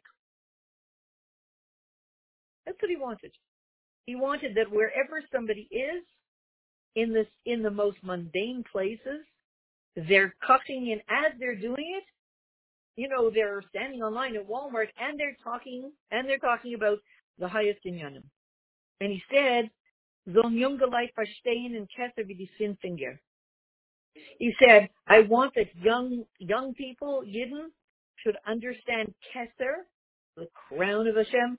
That's 2.65 2.77
what 2.81 2.89
he 2.89 2.97
wanted. 2.97 3.31
He 4.05 4.15
wanted 4.15 4.55
that 4.55 4.69
wherever 4.69 5.21
somebody 5.31 5.67
is, 5.71 6.03
in 6.95 7.13
this, 7.13 7.27
in 7.45 7.63
the 7.63 7.71
most 7.71 7.97
mundane 8.03 8.63
places, 8.71 9.25
they're 9.95 10.35
cutting 10.45 10.87
in 10.87 10.99
as 11.09 11.31
they're 11.39 11.55
doing 11.55 11.95
it. 11.97 12.03
You 12.95 13.07
know, 13.09 13.31
they're 13.33 13.63
standing 13.69 14.03
online 14.03 14.35
at 14.35 14.47
Walmart 14.47 14.87
and 14.99 15.19
they're 15.19 15.37
talking, 15.43 15.91
and 16.11 16.27
they're 16.27 16.37
talking 16.37 16.75
about 16.75 16.99
the 17.39 17.47
highest 17.47 17.79
in 17.85 17.95
Yanim. 17.95 18.23
And 19.01 19.11
he 19.11 19.23
said, 19.31 19.69
Zon 20.31 20.55
Kesser 21.97 22.25
Sinfinger. 22.59 23.17
He 24.37 24.53
said, 24.59 24.89
I 25.07 25.21
want 25.21 25.55
that 25.55 25.75
young, 25.81 26.23
young 26.37 26.73
people, 26.75 27.23
Yidden, 27.25 27.67
should 28.17 28.37
understand 28.47 29.13
Kesser, 29.33 29.85
the 30.37 30.47
crown 30.53 31.07
of 31.07 31.15
Hashem, 31.15 31.57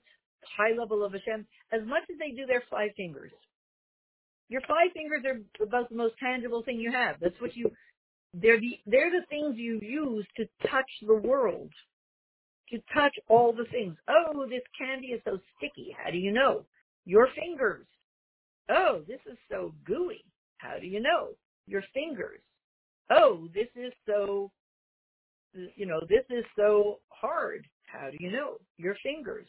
high 0.57 0.77
level 0.77 1.03
of 1.03 1.13
Hashem 1.13 1.45
as 1.71 1.81
much 1.85 2.03
as 2.11 2.17
they 2.19 2.35
do 2.35 2.45
their 2.45 2.63
five 2.69 2.91
fingers. 2.95 3.31
Your 4.49 4.61
five 4.61 4.91
fingers 4.93 5.23
are 5.25 5.63
about 5.63 5.89
the 5.89 5.95
most 5.95 6.15
tangible 6.19 6.63
thing 6.63 6.79
you 6.79 6.91
have. 6.91 7.15
That's 7.19 7.39
what 7.39 7.55
you, 7.55 7.71
they're 8.33 8.59
the, 8.59 8.79
they're 8.85 9.11
the 9.11 9.25
things 9.29 9.57
you 9.57 9.79
use 9.81 10.25
to 10.37 10.45
touch 10.69 10.89
the 11.05 11.15
world. 11.15 11.71
To 12.71 12.79
touch 12.93 13.13
all 13.27 13.53
the 13.53 13.65
things. 13.71 13.95
Oh, 14.09 14.47
this 14.49 14.63
candy 14.77 15.07
is 15.07 15.21
so 15.23 15.37
sticky. 15.55 15.95
How 16.03 16.09
do 16.09 16.17
you 16.17 16.31
know? 16.31 16.65
Your 17.05 17.27
fingers. 17.35 17.85
Oh, 18.69 19.01
this 19.07 19.19
is 19.31 19.37
so 19.51 19.73
gooey. 19.85 20.25
How 20.57 20.79
do 20.79 20.87
you 20.87 20.99
know? 20.99 21.29
Your 21.67 21.83
fingers. 21.93 22.39
Oh, 23.11 23.47
this 23.53 23.67
is 23.75 23.93
so, 24.07 24.51
you 25.75 25.85
know, 25.85 26.01
this 26.09 26.25
is 26.31 26.43
so 26.57 26.99
hard. 27.09 27.67
How 27.85 28.09
do 28.09 28.17
you 28.19 28.31
know? 28.31 28.55
Your 28.77 28.95
fingers. 29.03 29.47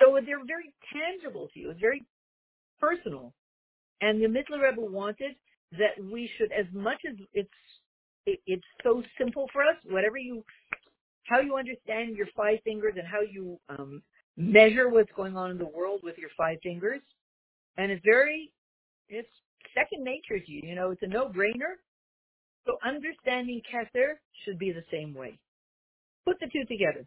So 0.00 0.18
they're 0.24 0.44
very 0.46 0.72
tangible 0.92 1.48
to 1.54 1.60
you. 1.60 1.70
It's 1.70 1.80
very 1.80 2.04
personal. 2.80 3.32
And 4.00 4.20
the 4.22 4.26
Mittler 4.26 4.62
Rebbe 4.62 4.80
wanted 4.80 5.36
that 5.72 6.02
we 6.02 6.30
should, 6.36 6.52
as 6.52 6.66
much 6.72 7.00
as 7.08 7.16
it's 7.32 7.48
it, 8.26 8.40
it's 8.46 8.64
so 8.82 9.02
simple 9.18 9.46
for 9.52 9.62
us, 9.62 9.76
whatever 9.88 10.18
you, 10.18 10.44
how 11.24 11.40
you 11.40 11.56
understand 11.56 12.16
your 12.16 12.26
five 12.36 12.58
fingers 12.64 12.94
and 12.98 13.06
how 13.06 13.20
you 13.20 13.58
um, 13.68 14.02
measure 14.36 14.88
what's 14.88 15.10
going 15.16 15.36
on 15.36 15.50
in 15.50 15.58
the 15.58 15.66
world 15.66 16.00
with 16.02 16.18
your 16.18 16.30
five 16.36 16.58
fingers, 16.62 17.00
and 17.76 17.90
it's 17.90 18.02
very, 18.04 18.52
it's 19.08 19.28
second 19.74 20.04
nature 20.04 20.44
to 20.44 20.52
you. 20.52 20.62
You 20.64 20.74
know, 20.74 20.90
it's 20.90 21.02
a 21.02 21.06
no-brainer. 21.06 21.78
So 22.66 22.78
understanding 22.84 23.62
Kesser 23.72 24.14
should 24.44 24.58
be 24.58 24.72
the 24.72 24.82
same 24.90 25.14
way. 25.14 25.38
Put 26.24 26.40
the 26.40 26.46
two 26.46 26.64
together. 26.64 27.06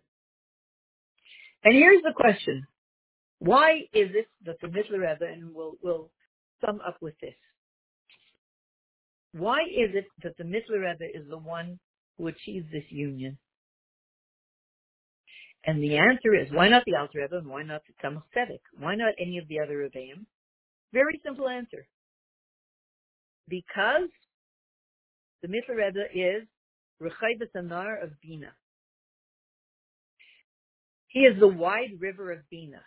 And 1.65 1.75
here's 1.75 2.01
the 2.03 2.13
question. 2.15 2.65
Why 3.39 3.79
is 3.93 4.09
it 4.13 4.27
that 4.45 4.59
the 4.61 4.67
Mittler 4.67 4.99
Rebbe, 4.99 5.25
and 5.25 5.53
we'll, 5.53 5.73
we'll 5.81 6.11
sum 6.65 6.79
up 6.85 6.97
with 7.01 7.15
this. 7.21 7.35
Why 9.33 9.59
is 9.61 9.91
it 9.93 10.05
that 10.23 10.37
the 10.37 10.43
Mittler 10.43 10.81
Rebbe 10.81 11.05
is 11.13 11.27
the 11.29 11.37
one 11.37 11.79
who 12.17 12.27
achieves 12.27 12.65
this 12.71 12.83
union? 12.89 13.37
And 15.65 15.83
the 15.83 15.97
answer 15.97 16.33
is, 16.33 16.51
why 16.51 16.69
not 16.69 16.83
the 16.85 16.95
Alter 16.95 17.19
Rebbe 17.21 17.37
and 17.37 17.47
why 17.47 17.63
not 17.63 17.81
the 17.85 18.07
Tzemach? 18.07 18.59
Why 18.77 18.95
not 18.95 19.13
any 19.19 19.37
of 19.37 19.47
the 19.47 19.59
other 19.59 19.77
Rebbeim? 19.77 20.25
Very 20.93 21.21
simple 21.23 21.47
answer. 21.47 21.85
Because 23.47 24.09
the 25.41 25.47
Mittler 25.47 25.77
Rebbe 25.77 26.05
is 26.13 26.47
Rechai 27.01 27.39
Anar 27.55 28.03
of 28.03 28.11
Bina. 28.21 28.53
He 31.07 31.21
is 31.21 31.39
the 31.39 31.47
wide 31.47 31.99
river 31.99 32.31
of 32.31 32.39
Bina 32.49 32.81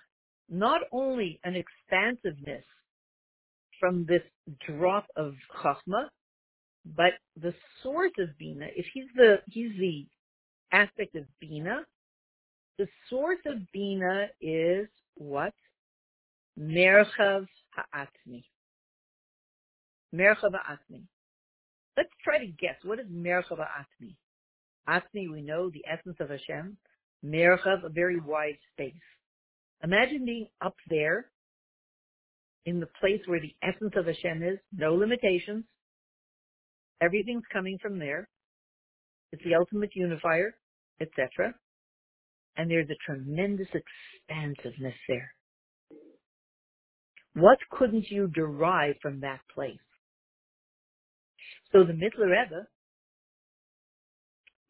not 0.53 0.83
only 0.93 1.41
an 1.45 1.57
expansiveness 1.57 2.65
from 3.81 4.05
this 4.07 4.23
drop 4.67 5.07
of 5.17 5.35
chachma, 5.63 6.09
but 6.95 7.15
the 7.41 7.55
source 7.83 8.13
of 8.19 8.37
bina. 8.39 8.67
If 8.77 8.87
he's 8.93 9.09
the 9.17 9.41
he's 9.51 9.73
the 9.79 10.07
aspect 10.71 11.17
of 11.17 11.25
bina, 11.41 11.81
the 12.79 12.87
source 13.09 13.39
of 13.47 13.59
bina 13.73 14.27
is 14.41 14.89
what? 15.15 15.55
Merchav 16.59 17.47
ha'atmi. 17.71 18.45
Merchav 20.15 20.53
ha'atmi. 20.53 21.03
Let's 21.97 22.11
try 22.23 22.39
to 22.39 22.47
guess. 22.47 22.77
What 22.85 23.01
is 23.01 23.07
Merchav 23.07 23.59
ha'atmi? 23.59 24.17
Atmi, 24.89 25.31
we 25.31 25.41
know 25.41 25.71
the 25.71 25.85
essence 25.91 26.17
of 26.21 26.29
Hashem. 26.29 26.77
Merchav, 27.25 27.85
a 27.85 27.89
very 27.89 28.21
wide 28.21 28.59
space. 28.73 28.93
Imagine 29.83 30.25
being 30.25 30.47
up 30.61 30.77
there 30.89 31.27
in 32.67 32.79
the 32.79 32.89
place 33.01 33.21
where 33.27 33.41
the 33.41 33.55
essence 33.63 33.93
of 33.97 34.07
Hashem 34.07 34.43
is, 34.43 34.59
no 34.73 34.95
limitations. 34.95 35.65
Everything's 37.01 37.43
coming 37.53 37.79
from 37.83 37.99
there. 37.99 38.29
It's 39.33 39.43
the 39.45 39.57
ultimate 39.57 39.91
unifier, 39.95 40.55
etc. 41.01 41.55
And 42.57 42.71
there's 42.71 42.89
a 42.91 43.05
tremendous 43.07 43.69
expansiveness 43.75 44.95
there. 45.09 45.35
What 47.35 47.59
couldn't 47.71 48.07
you 48.11 48.29
derive 48.29 48.97
from 49.01 49.21
that 49.21 49.41
place? 49.53 49.79
So 51.73 51.85
the 51.85 51.95
Mittler 51.95 52.27
Rebbe 52.27 52.67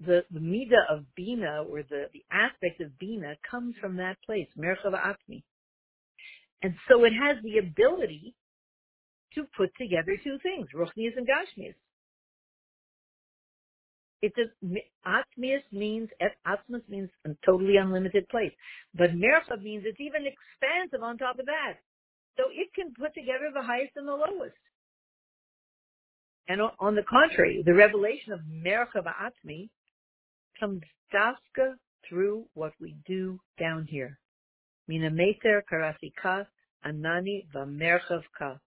the, 0.07 0.25
the 0.31 0.41
midah 0.41 0.85
of 0.91 1.05
bina 1.15 1.65
or 1.69 1.83
the, 1.83 2.07
the 2.13 2.23
aspect 2.31 2.81
of 2.81 2.99
bina 2.99 3.37
comes 3.49 3.75
from 3.81 3.97
that 3.97 4.17
place, 4.25 4.49
merchav 4.59 4.95
atmi. 4.95 5.43
And 6.63 6.75
so 6.89 7.05
it 7.05 7.13
has 7.13 7.43
the 7.43 7.59
ability 7.59 8.35
to 9.35 9.45
put 9.57 9.71
together 9.77 10.17
two 10.23 10.39
things, 10.43 10.69
ruchnias 10.75 11.17
and 11.17 11.27
gashmias. 11.27 11.75
It's 14.21 14.37
a, 14.39 15.09
atmias 15.09 15.63
means, 15.73 16.09
atmas 16.47 16.83
means 16.89 17.11
a 17.27 17.31
totally 17.45 17.77
unlimited 17.77 18.29
place. 18.29 18.53
But 18.95 19.11
merchav 19.17 19.63
means 19.63 19.85
it's 19.87 20.01
even 20.01 20.23
expansive 20.27 21.03
on 21.03 21.19
top 21.19 21.39
of 21.39 21.47
that. 21.47 21.79
So 22.37 22.45
it 22.53 22.73
can 22.75 22.95
put 22.95 23.15
together 23.15 23.51
the 23.53 23.63
highest 23.63 23.93
and 23.97 24.07
the 24.07 24.13
lowest. 24.13 24.57
And 26.49 26.61
on 26.79 26.95
the 26.95 27.03
contrary, 27.03 27.63
the 27.65 27.75
revelation 27.75 28.33
of 28.33 28.41
Merkava 28.41 29.13
Atmi 29.15 29.69
comes 30.63 30.83
daska 31.13 31.75
through 32.09 32.45
what 32.55 32.73
we 32.81 32.95
do 33.05 33.41
down 33.59 33.87
here. 33.91 34.19
Anani 36.87 37.47
vamerchavka. 37.55 38.59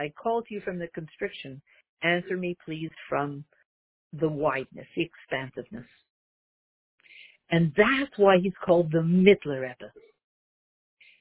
I 0.00 0.12
call 0.20 0.42
to 0.42 0.54
you 0.54 0.60
from 0.60 0.78
the 0.78 0.88
constriction. 0.88 1.62
Answer 2.02 2.36
me, 2.36 2.56
please, 2.64 2.90
from 3.08 3.44
the 4.12 4.28
wideness, 4.28 4.86
the 4.96 5.02
expansiveness. 5.02 5.86
And 7.50 7.72
that's 7.76 8.12
why 8.16 8.38
he's 8.42 8.52
called 8.64 8.90
the 8.90 8.98
Mittler 8.98 9.60
Rebbe. 9.60 9.92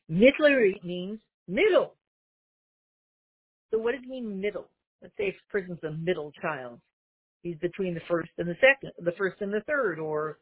Mittler 0.09 0.83
means 0.83 1.19
middle. 1.47 1.93
So 3.69 3.77
what 3.77 3.91
does 3.93 4.01
it 4.03 4.09
mean 4.09 4.41
middle? 4.41 4.67
Let's 5.01 5.13
say 5.17 5.27
a 5.29 5.51
person's 5.51 5.83
a 5.83 5.91
middle 5.91 6.31
child. 6.41 6.79
He's 7.43 7.57
between 7.57 7.93
the 7.93 8.01
first 8.07 8.29
and 8.37 8.47
the 8.47 8.55
second, 8.55 8.91
the 9.03 9.13
first 9.17 9.41
and 9.41 9.53
the 9.53 9.61
third, 9.61 9.99
or 9.99 10.37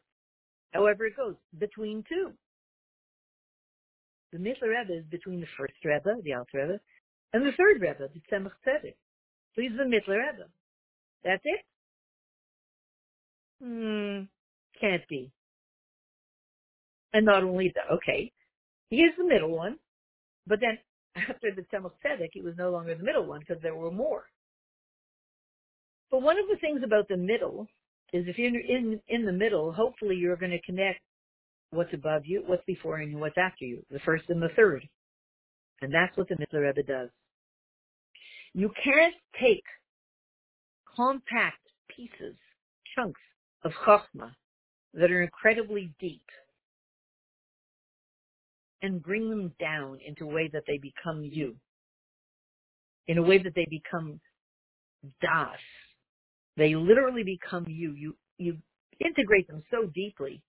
however 0.72 1.06
it 1.06 1.16
goes, 1.16 1.36
between 1.58 2.04
two. 2.08 2.32
The 4.32 4.38
Mittler 4.38 4.78
Rebbe 4.78 4.98
is 5.00 5.04
between 5.10 5.40
the 5.40 5.46
first 5.58 5.74
Rebbe, 5.84 6.22
the 6.22 6.34
Alter 6.34 6.58
Rebbe, 6.58 6.80
and 7.32 7.44
the 7.44 7.52
third 7.56 7.80
Rebbe, 7.80 8.10
the 8.12 8.20
Tzemach 8.30 8.52
Tzedek. 8.66 8.94
So 9.54 9.62
he's 9.62 9.72
the 9.76 9.84
Mittler 9.84 10.18
Rebbe. 10.18 10.48
That's 11.24 11.42
it? 11.44 11.60
Hmm, 13.62 14.24
can't 14.80 15.06
be. 15.08 15.32
And 17.12 17.26
not 17.26 17.42
only 17.42 17.72
that, 17.74 17.94
okay, 17.94 18.30
he 18.88 18.96
is 18.98 19.12
the 19.18 19.24
middle 19.24 19.50
one, 19.50 19.78
but 20.46 20.60
then 20.60 20.78
after 21.16 21.50
the 21.54 21.62
Tzemach 21.62 21.92
Tzedek, 22.04 22.30
he 22.32 22.40
was 22.40 22.54
no 22.56 22.70
longer 22.70 22.94
the 22.94 23.02
middle 23.02 23.26
one 23.26 23.40
because 23.40 23.60
there 23.62 23.74
were 23.74 23.90
more. 23.90 24.24
But 26.10 26.22
one 26.22 26.38
of 26.38 26.46
the 26.48 26.56
things 26.56 26.82
about 26.84 27.08
the 27.08 27.16
middle 27.16 27.66
is 28.12 28.26
if 28.26 28.38
you're 28.38 28.48
in 28.48 29.00
in 29.08 29.24
the 29.24 29.32
middle, 29.32 29.72
hopefully 29.72 30.16
you're 30.16 30.36
going 30.36 30.50
to 30.50 30.62
connect 30.62 31.00
what's 31.70 31.94
above 31.94 32.26
you, 32.26 32.42
what's 32.46 32.64
before 32.64 33.00
you, 33.00 33.12
and 33.12 33.20
what's 33.20 33.38
after 33.38 33.64
you, 33.64 33.84
the 33.90 34.00
first 34.00 34.24
and 34.28 34.42
the 34.42 34.48
third. 34.56 34.86
And 35.82 35.94
that's 35.94 36.16
what 36.16 36.28
the 36.28 36.34
Mittler 36.34 36.66
Rebbe 36.66 36.82
does. 36.82 37.10
You 38.52 38.72
can't 38.82 39.14
take 39.40 39.64
compact 40.96 41.60
pieces, 41.94 42.36
chunks 42.94 43.20
of 43.62 43.72
Chachma 43.86 44.32
that 44.94 45.10
are 45.10 45.22
incredibly 45.22 45.92
deep 46.00 46.24
and 48.82 49.02
bring 49.02 49.30
them 49.30 49.52
down 49.60 49.98
into 50.04 50.24
a 50.24 50.34
way 50.34 50.50
that 50.52 50.64
they 50.66 50.78
become 50.78 51.22
you, 51.22 51.54
in 53.06 53.18
a 53.18 53.22
way 53.22 53.38
that 53.38 53.54
they 53.54 53.66
become 53.70 54.20
das. 55.20 55.58
They 56.56 56.74
literally 56.74 57.24
become 57.24 57.66
you. 57.68 57.94
You 57.94 58.16
you 58.38 58.58
integrate 59.04 59.46
them 59.48 59.62
so 59.70 59.86
deeply. 59.94 60.42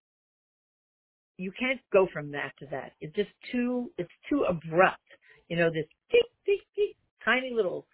You 1.38 1.51
can't 1.60 1.79
go 1.91 2.08
from 2.12 2.31
that 2.31 2.53
to 2.60 2.65
that. 2.72 2.93
It's 3.01 3.15
just 3.15 3.31
too 3.51 3.91
it's 3.98 4.12
too 4.29 4.46
abrupt. 4.48 5.00
You 5.48 5.58
know, 5.58 5.70
this 5.70 5.86
tick, 6.12 6.25
tick, 6.46 6.60
tick, 6.75 6.96
tiny 7.24 7.51
little 7.53 7.86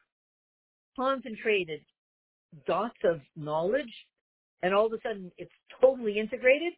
concentrated 0.96 1.82
dots 2.66 2.98
of 3.04 3.22
knowledge 3.36 3.94
and 4.64 4.74
all 4.74 4.88
of 4.88 4.94
a 4.94 4.98
sudden 5.04 5.32
it's 5.38 5.52
totally 5.82 6.18
integrated. 6.20 6.74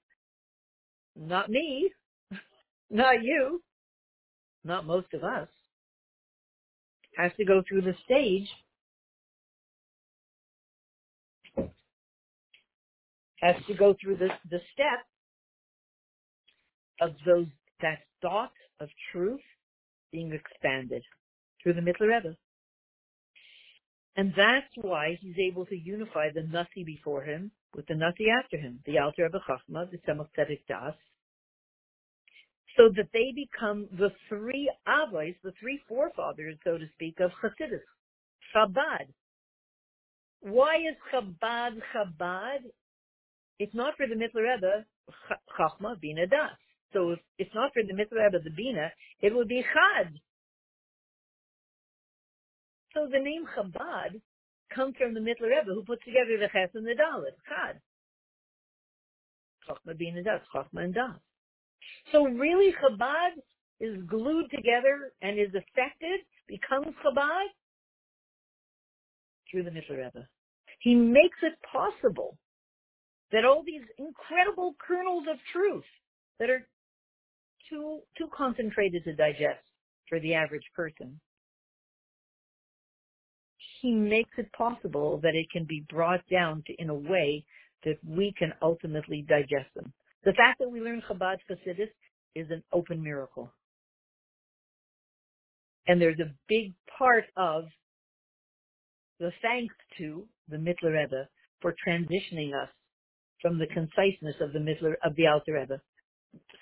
Not 1.16 1.50
me. 1.50 1.90
Not 2.90 3.24
you. 3.24 3.62
Not 4.64 4.86
most 4.86 5.14
of 5.14 5.24
us. 5.24 5.48
Has 7.18 7.32
to 7.38 7.46
go 7.46 7.64
through 7.68 7.82
the 7.82 7.96
stage. 8.06 8.48
Has 13.42 13.56
to 13.68 13.74
go 13.74 13.96
through 14.02 14.18
the, 14.18 14.30
the 14.50 14.60
step 14.74 15.06
of 17.02 17.16
those, 17.26 17.48
that 17.82 18.00
thought 18.22 18.52
of 18.80 18.90
truth 19.12 19.42
being 20.12 20.34
expanded 20.34 21.04
through 21.62 21.74
the 21.74 21.82
Mittler. 21.82 22.36
And 24.16 24.34
that's 24.36 24.68
why 24.76 25.18
he's 25.22 25.38
able 25.40 25.66
to 25.68 25.76
unify 25.78 26.30
the 26.34 26.44
Nasi 26.44 26.84
before 26.84 27.24
him 27.24 27.52
with 27.76 27.88
the 27.88 27.96
Nasi 27.96 28.26
after 28.30 28.58
him, 28.58 28.80
the 28.86 29.00
Alter 29.00 29.24
Rebbe 29.24 29.40
Chachma, 29.48 29.90
the 29.90 29.98
Tzemach 29.98 30.28
Tzedek 30.38 30.62
Das, 30.68 30.96
so 32.76 32.90
that 32.96 33.10
they 33.14 33.32
become 33.36 33.88
the 33.98 34.10
three 34.28 34.72
avos, 34.88 35.36
the 35.44 35.54
three 35.60 35.80
forefathers, 35.88 36.58
so 36.64 36.78
to 36.78 36.86
speak, 36.94 37.20
of 37.20 37.32
Hasidus, 37.44 37.82
Chabad. 38.56 39.08
Why 40.42 40.78
is 40.78 40.96
Chabad 41.14 41.82
Chabad? 41.94 42.60
It's 43.60 43.74
not 43.76 43.96
for 43.98 44.08
the 44.08 44.16
Mittler 44.16 44.56
Rebbe, 44.56 44.86
Chachma, 45.60 46.00
Bina, 46.00 46.26
Das. 46.28 46.58
So 46.94 47.12
if 47.12 47.20
it's 47.38 47.54
not 47.54 47.72
for 47.74 47.84
the 47.84 47.94
Mittler 47.94 48.26
Rebbe, 48.26 48.40
the 48.44 48.50
Bina, 48.50 48.92
it 49.22 49.36
would 49.36 49.50
be 49.50 49.62
Chad. 49.62 50.14
So 52.94 53.08
the 53.12 53.20
name 53.20 53.46
Chabad 53.56 54.22
comes 54.74 54.96
from 54.98 55.14
the 55.14 55.20
Mittler 55.20 55.50
Rebbe 55.50 55.74
who 55.74 55.84
put 55.84 56.04
together 56.04 56.38
the 56.40 56.48
Ches 56.52 56.70
and 56.74 56.86
the 56.86 56.96
Dalit, 56.96 57.36
Chad. 57.48 57.82
Chachma, 59.68 59.98
Bina, 59.98 60.24
Das, 60.24 60.42
Chachma, 60.56 60.84
and 60.86 60.94
Das. 60.94 61.20
So 62.12 62.24
really 62.24 62.74
Chabad 62.74 63.42
is 63.82 64.02
glued 64.08 64.50
together 64.52 65.12
and 65.22 65.38
is 65.38 65.50
affected, 65.50 66.22
becomes 66.48 66.96
Chabad 67.06 67.48
through 69.52 69.64
the 69.64 69.70
Mittler 69.70 70.06
Rebbe. 70.06 70.28
He 70.80 70.96
makes 70.96 71.38
it 71.44 71.54
possible 71.72 72.38
that 73.32 73.46
all 73.46 73.64
these 73.66 73.82
incredible 73.98 74.76
kernels 74.86 75.26
of 75.32 75.38
truth 75.54 75.84
that 76.40 76.50
are 76.50 76.68
too 77.70 78.00
too 78.18 78.28
concentrated 78.36 79.04
to 79.04 79.16
digest 79.16 79.64
for 80.08 80.20
the 80.20 80.34
average 80.34 80.64
person. 80.76 81.20
He 83.82 83.94
makes 83.94 84.32
it 84.38 84.52
possible 84.54 85.20
that 85.24 85.36
it 85.36 85.50
can 85.52 85.66
be 85.66 85.86
brought 85.90 86.22
down 86.30 86.64
to 86.68 86.74
in 86.80 86.90
a 86.90 86.96
way 86.96 87.46
that 87.86 87.98
we 88.06 88.34
can 88.38 88.52
ultimately 88.62 89.26
digest 89.28 89.74
them. 89.76 89.94
The 90.26 90.34
fact 90.34 90.60
that 90.60 90.70
we 90.70 90.82
learn 90.82 91.02
Chabad 91.10 91.38
Hasidus 91.50 91.90
is 92.36 92.50
an 92.50 92.62
open 92.74 93.02
miracle. 93.02 93.54
And 95.88 96.02
there's 96.02 96.20
a 96.20 96.34
big 96.50 96.74
part 96.98 97.26
of 97.38 97.66
the 99.20 99.32
thanks 99.42 99.74
to 99.98 100.26
the 100.50 100.58
Mittler 100.58 100.94
Rebbe 100.94 101.28
for 101.62 101.74
transitioning 101.88 102.52
us 102.54 102.70
from 103.42 103.58
the 103.58 103.68
conciseness 103.68 104.36
of 104.42 104.54
the 104.54 104.60
Mittler, 104.60 104.94
of 105.04 105.16
the 105.16 105.28
Alter 105.28 105.54
Rebbe 105.54 105.82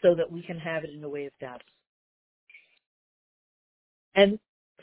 so 0.02 0.16
that 0.16 0.32
we 0.32 0.44
can 0.44 0.60
have 0.60 0.84
it 0.84 0.92
in 0.96 1.04
a 1.04 1.10
way 1.10 1.26
of 1.26 1.32
doubt. 1.40 1.62
And 4.16 4.40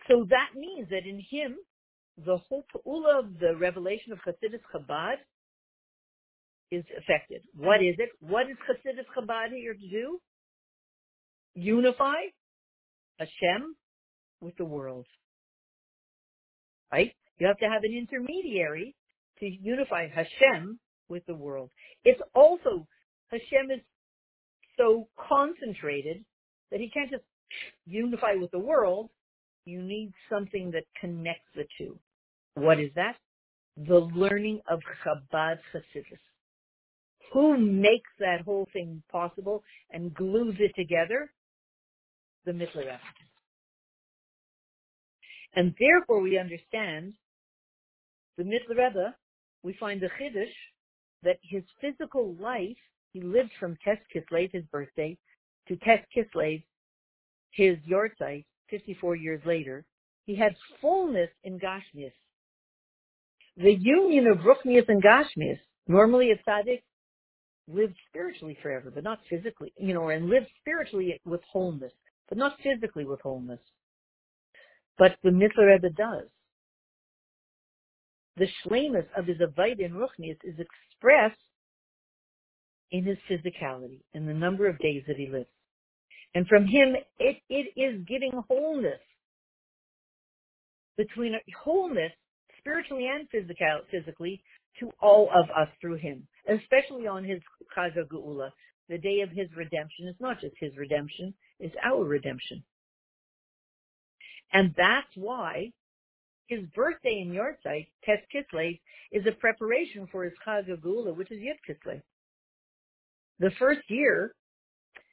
so 0.09 0.27
that 0.29 0.59
means 0.59 0.89
that 0.91 1.07
in 1.07 1.23
him, 1.31 1.57
the 2.25 2.37
whole 2.37 2.65
pa'ula 2.75 3.21
of 3.21 3.39
the 3.41 3.57
revelation 3.57 4.13
of 4.13 4.19
Hasidus 4.19 4.61
Chabad 4.73 5.17
is 6.71 6.85
affected. 6.99 7.43
What 7.57 7.83
is 7.83 7.97
it? 7.99 8.11
What 8.21 8.49
is 8.51 8.57
Hasidus 8.69 9.07
Chabad 9.17 9.51
here 9.51 9.75
to 9.75 9.89
do? 9.91 10.19
Unify 11.55 12.31
Hashem 13.19 13.75
with 14.41 14.57
the 14.57 14.65
world. 14.65 15.07
Right? 16.93 17.13
You 17.39 17.47
have 17.49 17.59
to 17.59 17.67
have 17.67 17.83
an 17.83 17.93
intermediary 17.97 18.95
to 19.41 19.47
unify 19.47 20.07
Hashem 20.09 20.79
with 21.09 21.25
the 21.27 21.35
world. 21.35 21.71
It's 22.05 22.21
also, 22.35 22.87
Hashem 23.29 23.71
is 23.73 23.81
so 24.77 25.09
concentrated 25.29 26.25
that 26.71 26.81
he 26.81 26.91
can't 26.91 27.11
just 27.11 27.25
unify 27.87 28.35
with 28.35 28.51
the 28.51 28.59
world. 28.59 29.11
You 29.65 29.83
need 29.83 30.13
something 30.31 30.71
that 30.73 30.85
connects 31.01 31.49
the 31.55 31.65
two. 31.79 31.99
What 32.55 32.81
is 32.81 32.91
that? 32.97 33.17
The 33.77 34.09
learning 34.15 34.61
of 34.69 34.81
Chabad 35.05 35.59
Hasidus. 35.73 36.19
Who 37.33 37.59
makes 37.59 38.11
that 38.21 38.43
whole 38.45 38.69
thing 38.73 39.03
possible 39.11 39.65
and 39.91 40.15
glues 40.15 40.57
it 40.61 40.73
together? 40.77 41.33
The 42.45 42.53
Mittler. 42.53 42.99
And 45.57 45.75
therefore 45.79 46.21
we 46.21 46.39
understand 46.39 47.15
the 48.37 48.45
Mittler 48.45 49.15
we 49.63 49.75
find 49.81 50.01
the 50.01 50.11
Chiddush 50.21 50.53
that 51.25 51.39
his 51.43 51.63
physical 51.81 52.35
life, 52.41 52.77
he 53.13 53.21
lived 53.21 53.51
from 53.59 53.77
Tes 53.85 53.99
Kislev, 54.15 54.53
his 54.53 54.65
birthday, 54.67 55.17
to 55.69 55.77
Tes 55.77 56.01
Kislev, 56.15 56.63
his 57.51 57.79
yahrzeit, 57.89 58.45
54 58.71 59.17
years 59.17 59.41
later. 59.47 59.85
He 60.27 60.35
had 60.35 60.55
fullness 60.81 61.31
in 61.45 61.59
Gashmias. 61.59 62.13
The 63.57 63.75
union 63.75 64.27
of 64.27 64.39
Ruchnias 64.39 64.89
and 64.89 65.03
Gashmias, 65.03 65.59
normally 65.87 66.31
a 66.33 66.37
tzaddik 66.49 66.83
lived 67.69 67.97
spiritually 68.09 68.59
forever, 68.63 68.91
but 68.91 69.05
not 69.05 69.21
physically, 69.31 69.73
you 69.79 69.95
know, 69.95 70.09
and 70.09 70.29
lived 70.29 70.49
spiritually 70.61 71.21
with 71.25 71.41
wholeness. 71.51 71.93
but 72.29 72.39
not 72.39 72.59
physically 72.63 73.05
with 73.05 73.21
wholeness. 73.21 73.61
But 74.99 75.17
the 75.23 75.31
Mittler 75.31 75.73
Rebbe 75.73 75.91
does. 75.91 76.29
The 78.37 78.47
shlemus 78.65 79.07
of 79.17 79.27
his 79.27 79.39
Avodah 79.39 79.85
in 79.85 79.93
Ruchnius 79.93 80.39
is 80.43 80.59
expressed 80.59 81.39
in 82.91 83.05
his 83.05 83.19
physicality, 83.31 84.01
in 84.13 84.27
the 84.27 84.35
number 84.35 84.69
of 84.69 84.79
days 84.79 85.03
that 85.07 85.17
he 85.17 85.29
lives. 85.29 85.49
And 86.35 86.47
from 86.49 86.67
him, 86.67 86.97
it, 87.19 87.37
it 87.49 87.81
is 87.81 88.05
giving 88.07 88.33
wholeness 88.49 89.01
between 90.97 91.35
wholeness, 91.63 92.13
spiritually 92.59 93.07
and 93.13 93.29
physical, 93.31 93.81
physically, 93.91 94.43
to 94.81 94.91
all 95.01 95.29
of 95.35 95.47
us 95.51 95.69
through 95.81 95.97
him, 95.97 96.27
especially 96.49 97.07
on 97.07 97.25
his 97.25 97.41
Chag 97.77 97.97
Geula, 98.13 98.51
the 98.89 98.99
day 98.99 99.21
of 99.21 99.31
his 99.31 99.49
redemption. 99.57 100.07
It's 100.09 100.21
not 100.21 100.41
just 100.41 100.55
his 100.59 100.77
redemption, 100.77 101.35
it's 101.59 101.75
our 101.85 102.05
redemption. 102.05 102.63
And 104.53 104.75
that's 104.77 105.09
why 105.17 105.73
his 106.47 106.61
birthday 106.75 107.21
in 107.21 107.33
Yortzeit, 107.33 107.89
Tes 108.05 108.21
Kislev, 108.33 108.79
is 109.13 109.25
a 109.27 109.33
preparation 109.33 110.07
for 110.11 110.25
his 110.25 110.33
Chag 110.47 110.69
Geula, 110.69 111.15
which 111.15 111.31
is 111.31 111.39
Yud 111.39 111.59
Kislev. 111.69 112.03
The 113.39 113.51
first 113.59 113.81
year, 113.89 114.35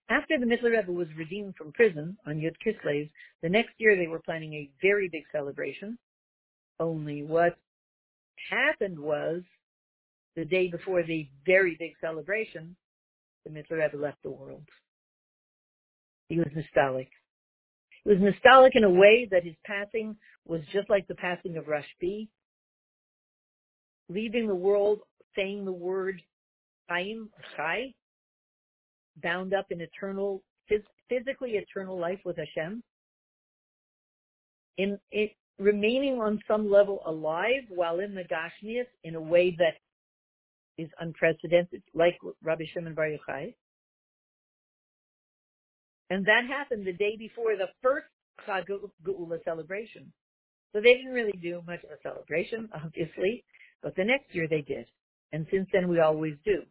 after 0.09 0.37
the 0.37 0.45
Mittler 0.45 0.77
Rebbe 0.77 0.91
was 0.91 1.07
redeemed 1.17 1.55
from 1.55 1.71
prison 1.71 2.17
on 2.27 2.35
Yud 2.35 2.55
Kislev, 2.65 3.09
the 3.41 3.49
next 3.49 3.73
year 3.77 3.95
they 3.95 4.07
were 4.07 4.19
planning 4.19 4.53
a 4.53 4.69
very 4.81 5.07
big 5.07 5.23
celebration. 5.31 5.97
Only 6.79 7.23
what 7.23 7.57
happened 8.49 8.99
was, 8.99 9.41
the 10.35 10.45
day 10.45 10.67
before 10.67 11.03
the 11.03 11.27
very 11.45 11.75
big 11.79 11.91
celebration, 12.01 12.75
the 13.45 13.51
Mittler 13.51 13.83
Rebbe 13.83 13.97
left 13.97 14.21
the 14.23 14.31
world. 14.31 14.63
He 16.29 16.37
was 16.37 16.47
nostalgic. 16.55 17.09
He 18.03 18.11
was 18.11 18.19
nostalgic 18.19 18.75
in 18.75 18.83
a 18.83 18.89
way 18.89 19.27
that 19.31 19.43
his 19.43 19.55
passing 19.65 20.15
was 20.45 20.61
just 20.73 20.89
like 20.89 21.07
the 21.07 21.15
passing 21.15 21.57
of 21.57 21.65
Rashbi, 21.65 22.27
leaving 24.09 24.47
the 24.47 24.55
world, 24.55 24.99
saying 25.35 25.65
the 25.65 25.71
word 25.71 26.21
Chaim, 26.89 27.29
Chai, 27.55 27.93
bound 29.21 29.53
up 29.53 29.67
in 29.69 29.81
eternal, 29.81 30.41
physically 31.09 31.51
eternal 31.51 31.97
life 31.97 32.19
with 32.25 32.37
Hashem, 32.37 32.83
in 34.77 34.99
it 35.11 35.31
remaining 35.59 36.19
on 36.19 36.41
some 36.47 36.69
level 36.71 37.01
alive 37.05 37.63
while 37.69 37.99
in 37.99 38.15
the 38.15 38.23
Gashmias 38.23 38.87
in 39.03 39.15
a 39.15 39.21
way 39.21 39.55
that 39.59 39.75
is 40.77 40.89
unprecedented, 40.99 41.83
like 41.93 42.17
Rabbi 42.43 42.63
Shimon 42.73 42.95
Bar 42.95 43.09
Yochai. 43.09 43.53
And 46.11 46.25
that 46.25 46.43
happened 46.45 46.85
the 46.85 46.91
day 46.91 47.15
before 47.17 47.55
the 47.55 47.69
first 47.81 48.05
Chag 48.45 48.65
Geula 49.07 49.41
celebration. 49.45 50.11
So 50.73 50.81
they 50.81 50.95
didn't 50.95 51.13
really 51.13 51.39
do 51.41 51.61
much 51.65 51.85
of 51.85 51.91
a 51.91 52.01
celebration, 52.03 52.67
obviously, 52.75 53.45
but 53.81 53.95
the 53.95 54.03
next 54.03 54.35
year 54.35 54.45
they 54.45 54.59
did. 54.59 54.87
And 55.31 55.47
since 55.49 55.69
then 55.71 55.87
we 55.87 56.01
always 56.01 56.33
do. 56.43 56.63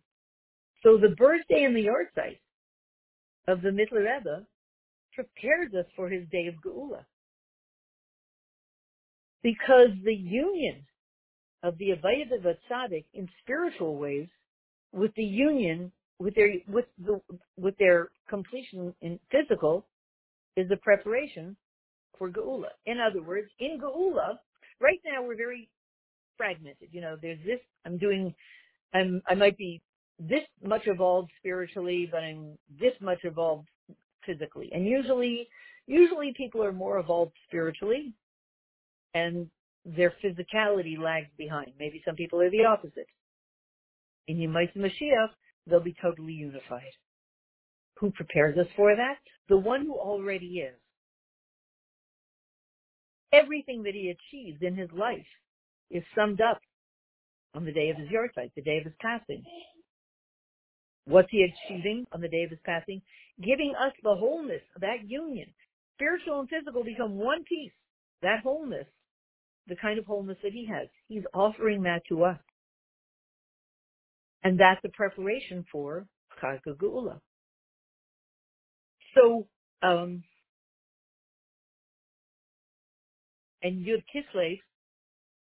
So 0.82 0.98
the 0.98 1.14
birthday 1.16 1.64
and 1.64 1.74
the 1.74 1.86
Yortzeit 1.86 2.38
of 3.48 3.62
the 3.62 3.70
Mittler 3.70 4.04
Rebbe 4.04 4.44
prepares 5.14 5.72
us 5.72 5.86
for 5.96 6.10
his 6.10 6.28
day 6.30 6.46
of 6.46 6.56
Geula. 6.62 7.06
Because 9.42 9.88
the 10.04 10.14
union 10.14 10.84
of 11.62 11.78
the 11.78 11.92
Avayat 11.92 12.36
of 12.36 12.56
Tzaddik 12.70 13.06
in 13.14 13.26
spiritual 13.42 13.96
ways 13.96 14.28
with 14.92 15.14
the 15.14 15.24
union 15.24 15.92
with 16.20 16.34
their 16.34 16.52
with 16.68 16.84
the 17.04 17.20
with 17.56 17.76
their 17.78 18.10
completion 18.28 18.94
in 19.00 19.18
physical 19.32 19.86
is 20.56 20.68
the 20.68 20.76
preparation 20.76 21.56
for 22.18 22.28
Geula. 22.28 22.68
In 22.86 22.98
other 23.00 23.22
words, 23.22 23.48
in 23.58 23.80
Geula, 23.80 24.38
right 24.80 25.00
now 25.04 25.22
we're 25.22 25.36
very 25.36 25.68
fragmented. 26.36 26.88
You 26.92 27.00
know, 27.00 27.16
there's 27.20 27.38
this 27.44 27.58
I'm 27.86 27.96
doing 27.96 28.34
I'm 28.94 29.22
I 29.26 29.34
might 29.34 29.56
be 29.56 29.80
this 30.18 30.42
much 30.62 30.82
evolved 30.86 31.30
spiritually, 31.38 32.06
but 32.12 32.18
I'm 32.18 32.58
this 32.78 32.92
much 33.00 33.20
evolved 33.24 33.68
physically. 34.26 34.70
And 34.74 34.86
usually 34.86 35.48
usually 35.86 36.34
people 36.36 36.62
are 36.62 36.72
more 36.72 36.98
evolved 36.98 37.32
spiritually 37.48 38.12
and 39.14 39.48
their 39.86 40.12
physicality 40.22 40.98
lags 40.98 41.30
behind. 41.38 41.72
Maybe 41.78 42.02
some 42.04 42.14
people 42.14 42.42
are 42.42 42.50
the 42.50 42.66
opposite. 42.66 43.06
In 44.28 44.36
Yemais 44.36 44.76
Mashiach, 44.76 45.30
they'll 45.70 45.80
be 45.80 45.96
totally 46.00 46.32
unified. 46.32 46.92
Who 47.98 48.10
prepares 48.10 48.58
us 48.58 48.66
for 48.76 48.94
that? 48.94 49.16
The 49.48 49.58
one 49.58 49.82
who 49.82 49.94
already 49.94 50.58
is. 50.58 50.74
Everything 53.32 53.84
that 53.84 53.94
he 53.94 54.10
achieves 54.10 54.60
in 54.62 54.74
his 54.74 54.90
life 54.92 55.26
is 55.90 56.02
summed 56.16 56.40
up 56.40 56.60
on 57.54 57.64
the 57.64 57.72
day 57.72 57.90
of 57.90 57.96
his 57.96 58.08
yahrzeit, 58.08 58.50
the 58.54 58.62
day 58.62 58.78
of 58.78 58.84
his 58.84 58.94
passing. 59.00 59.42
What's 61.04 61.30
he 61.30 61.44
achieving 61.44 62.06
on 62.12 62.20
the 62.20 62.28
day 62.28 62.44
of 62.44 62.50
his 62.50 62.58
passing? 62.64 63.02
Giving 63.40 63.72
us 63.80 63.92
the 64.02 64.14
wholeness 64.14 64.62
of 64.74 64.82
that 64.82 65.08
union. 65.08 65.46
Spiritual 65.96 66.40
and 66.40 66.48
physical 66.48 66.84
become 66.84 67.16
one 67.16 67.44
piece. 67.44 67.72
That 68.22 68.40
wholeness 68.42 68.86
the 69.70 69.76
kind 69.76 69.98
of 69.98 70.04
wholeness 70.04 70.36
that 70.42 70.52
he 70.52 70.66
has. 70.66 70.88
He's 71.08 71.22
offering 71.32 71.82
that 71.84 72.02
to 72.08 72.24
us. 72.24 72.38
And 74.42 74.58
that's 74.58 74.80
a 74.84 74.88
preparation 74.88 75.64
for 75.70 76.06
Chag. 76.42 76.60
So, 79.14 79.46
um, 79.82 80.22
and 83.62 83.84
Yud 83.84 84.04
Kislev 84.14 84.60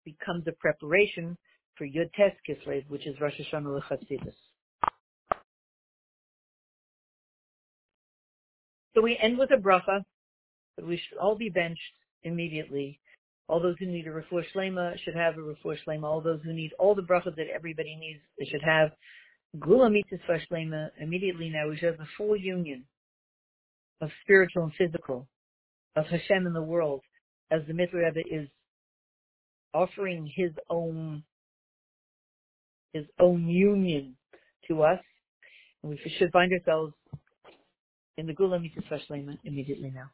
becomes 0.04 0.44
a 0.46 0.52
preparation 0.52 1.36
for 1.76 1.86
Yud 1.86 2.10
Tes 2.16 2.32
Kislev, 2.48 2.88
which 2.88 3.06
is 3.06 3.20
Rosh 3.20 3.38
Hashanah 3.38 3.80
L'Chasidus. 3.80 4.34
So 8.94 9.02
we 9.02 9.18
end 9.22 9.38
with 9.38 9.50
a 9.50 9.56
bracha 9.56 10.02
but 10.78 10.86
we 10.86 10.96
should 10.96 11.18
all 11.18 11.34
be 11.34 11.48
benched 11.48 11.80
immediately 12.22 13.00
all 13.48 13.60
those 13.60 13.76
who 13.78 13.86
need 13.86 14.06
a 14.06 14.10
refuah 14.10 14.44
shlema 14.54 14.98
should 15.02 15.14
have 15.14 15.34
a 15.36 15.40
refuah 15.40 15.76
shlema. 15.86 16.04
All 16.04 16.20
those 16.20 16.40
who 16.44 16.52
need 16.52 16.72
all 16.78 16.94
the 16.94 17.02
brachas 17.02 17.34
that 17.36 17.46
everybody 17.54 17.96
needs, 17.96 18.20
they 18.38 18.44
should 18.44 18.62
have. 18.62 18.90
Gula 19.58 19.90
mitzvah 19.90 20.38
shlema. 20.50 20.90
Immediately 21.00 21.48
now, 21.48 21.68
we 21.68 21.76
should 21.78 21.92
have 21.92 22.00
a 22.00 22.08
full 22.18 22.36
union 22.36 22.84
of 24.02 24.10
spiritual 24.22 24.64
and 24.64 24.72
physical, 24.74 25.26
of 25.96 26.04
Hashem 26.06 26.46
in 26.46 26.52
the 26.52 26.62
world, 26.62 27.00
as 27.50 27.62
the 27.66 27.72
Mittler 27.72 28.14
Rebbe 28.14 28.20
is 28.30 28.48
offering 29.72 30.30
his 30.32 30.52
own, 30.68 31.24
his 32.92 33.06
own 33.18 33.48
union 33.48 34.14
to 34.68 34.82
us. 34.82 35.00
And 35.82 35.90
we 35.90 36.12
should 36.18 36.30
find 36.32 36.52
ourselves 36.52 36.92
in 38.18 38.26
the 38.26 38.34
Gula 38.34 38.60
mitzvah 38.60 39.00
shlema 39.10 39.38
immediately 39.44 39.90
now. 39.94 40.10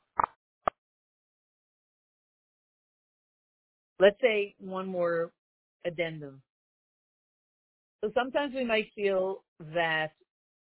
Let's 4.05 4.21
say 4.21 4.55
one 4.59 4.87
more 4.87 5.33
addendum. 5.87 6.43
So 8.03 8.11
sometimes 8.15 8.53
we 8.55 8.63
might 8.63 8.89
feel 8.95 9.45
that, 9.73 10.13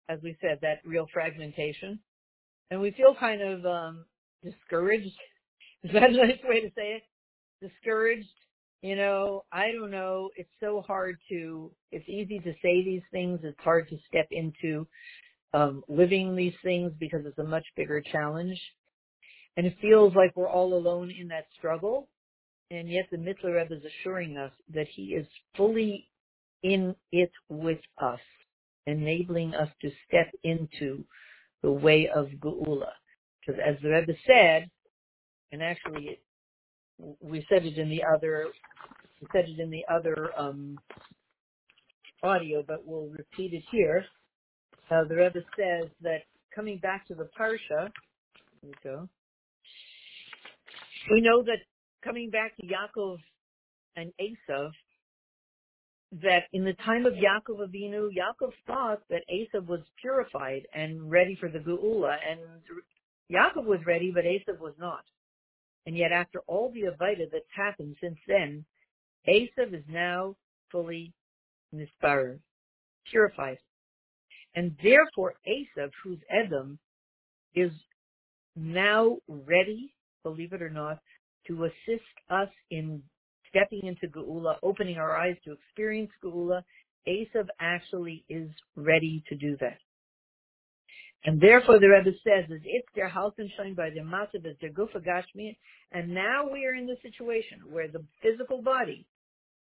as 0.08 0.20
we 0.22 0.36
said, 0.40 0.58
that 0.62 0.78
real 0.84 1.06
fragmentation, 1.12 1.98
and 2.70 2.80
we 2.80 2.92
feel 2.92 3.16
kind 3.18 3.42
of 3.42 3.66
um, 3.66 4.04
discouraged. 4.44 5.18
Is 5.82 5.90
that 5.92 6.10
a 6.10 6.16
nice 6.16 6.38
way 6.44 6.60
to 6.60 6.68
say 6.76 7.00
it? 7.00 7.02
Discouraged. 7.60 8.28
You 8.82 8.94
know, 8.94 9.44
I 9.50 9.72
don't 9.72 9.90
know. 9.90 10.30
It's 10.36 10.48
so 10.60 10.84
hard 10.86 11.16
to. 11.30 11.72
It's 11.90 12.08
easy 12.08 12.38
to 12.38 12.52
say 12.62 12.84
these 12.84 13.02
things. 13.10 13.40
It's 13.42 13.58
hard 13.64 13.88
to 13.88 13.96
step 14.06 14.28
into 14.30 14.86
um, 15.52 15.82
living 15.88 16.36
these 16.36 16.54
things 16.62 16.92
because 17.00 17.22
it's 17.26 17.38
a 17.38 17.44
much 17.44 17.66
bigger 17.76 18.00
challenge, 18.00 18.60
and 19.56 19.66
it 19.66 19.74
feels 19.80 20.14
like 20.14 20.36
we're 20.36 20.48
all 20.48 20.74
alone 20.74 21.10
in 21.10 21.26
that 21.28 21.46
struggle. 21.58 22.08
And 22.70 22.88
yet 22.90 23.06
the 23.10 23.16
Mittler 23.16 23.56
Rebbe 23.56 23.74
is 23.74 23.82
assuring 23.84 24.36
us 24.36 24.52
that 24.72 24.86
he 24.88 25.14
is 25.14 25.26
fully 25.56 26.08
in 26.62 26.94
it 27.12 27.30
with 27.48 27.80
us, 27.98 28.20
enabling 28.86 29.54
us 29.54 29.68
to 29.82 29.90
step 30.08 30.32
into 30.42 31.04
the 31.62 31.70
way 31.70 32.08
of 32.08 32.28
Geula. 32.40 32.92
Because 33.40 33.60
as 33.64 33.76
the 33.82 33.90
Rebbe 33.90 34.12
said, 34.26 34.70
and 35.52 35.62
actually 35.62 36.18
we 37.20 37.44
said 37.48 37.64
it 37.64 37.78
in 37.78 37.90
the 37.90 38.02
other, 38.02 38.46
we 39.20 39.28
said 39.32 39.48
it 39.48 39.58
in 39.60 39.70
the 39.70 39.84
other 39.92 40.30
um, 40.38 40.78
audio, 42.22 42.64
but 42.66 42.86
we'll 42.86 43.08
repeat 43.08 43.52
it 43.52 43.62
here. 43.70 44.04
Uh, 44.90 45.04
the 45.04 45.16
Rebbe 45.16 45.40
says 45.56 45.90
that 46.02 46.22
coming 46.54 46.78
back 46.78 47.06
to 47.08 47.14
the 47.14 47.28
Parsha, 47.38 47.90
we 48.62 48.72
go. 48.82 49.08
We 51.10 51.20
know 51.20 51.42
that 51.42 51.58
coming 52.04 52.30
back 52.30 52.56
to 52.56 52.62
Yaakov 52.66 53.18
and 53.96 54.12
Esav, 54.20 54.70
that 56.22 56.44
in 56.52 56.64
the 56.64 56.74
time 56.84 57.06
of 57.06 57.14
Yaakov 57.14 57.66
Avinu, 57.68 58.08
Yaakov 58.08 58.52
thought 58.66 59.00
that 59.10 59.22
Esav 59.32 59.66
was 59.66 59.80
purified 60.00 60.62
and 60.74 61.10
ready 61.10 61.36
for 61.40 61.48
the 61.48 61.58
Geula, 61.58 62.16
and 62.30 62.40
Yaakov 63.32 63.64
was 63.64 63.80
ready, 63.86 64.12
but 64.14 64.24
Esav 64.24 64.60
was 64.60 64.74
not. 64.78 65.04
And 65.86 65.96
yet 65.96 66.12
after 66.12 66.40
all 66.46 66.70
the 66.72 66.82
Avaida 66.82 67.30
that's 67.30 67.44
happened 67.54 67.96
since 68.00 68.18
then, 68.28 68.64
Esav 69.28 69.74
is 69.74 69.84
now 69.88 70.36
fully 70.70 71.12
nisparer, 71.72 72.38
purified. 73.10 73.58
And 74.54 74.76
therefore 74.82 75.34
Esav, 75.48 75.90
who's 76.02 76.20
Edom, 76.30 76.78
is 77.54 77.72
now 78.56 79.18
ready, 79.28 79.92
believe 80.22 80.52
it 80.52 80.62
or 80.62 80.70
not, 80.70 81.00
to 81.48 81.64
assist 81.64 82.04
us 82.30 82.48
in 82.70 83.02
stepping 83.48 83.86
into 83.86 84.08
Geula, 84.08 84.56
opening 84.62 84.98
our 84.98 85.16
eyes 85.16 85.36
to 85.44 85.52
experience 85.52 86.10
Geula. 86.22 86.62
Esav 87.06 87.48
actually 87.60 88.24
is 88.28 88.48
ready 88.76 89.22
to 89.28 89.36
do 89.36 89.56
that. 89.60 89.78
And 91.26 91.40
therefore 91.40 91.78
the 91.78 91.88
Rebbe 91.88 92.16
says, 92.22 92.50
is 92.50 92.62
it's 92.64 92.88
their 92.94 93.08
house 93.08 93.32
and 93.38 93.50
shine 93.56 93.74
by 93.74 93.90
their 93.90 94.04
massive 94.04 94.44
as 94.46 94.56
their 94.60 94.70
gufa 94.70 95.00
gashmi. 95.06 95.56
And 95.92 96.14
now 96.14 96.48
we 96.50 96.66
are 96.66 96.74
in 96.74 96.86
the 96.86 96.96
situation 97.02 97.60
where 97.70 97.88
the 97.88 98.04
physical 98.22 98.60
body, 98.60 99.06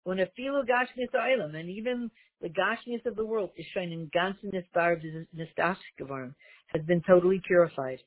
when 0.04 0.20
a 0.20 0.26
filo 0.36 0.62
gashmis 0.62 1.14
island, 1.18 1.56
and 1.56 1.68
even 1.68 2.10
the 2.40 2.48
gashmis 2.48 3.04
of 3.06 3.16
the 3.16 3.24
world 3.24 3.50
is 3.56 3.66
shining 3.74 4.10
ganzen 4.14 4.52
nistashkevarm, 4.54 6.34
has 6.68 6.82
been 6.82 7.02
totally 7.06 7.40
purified. 7.44 7.98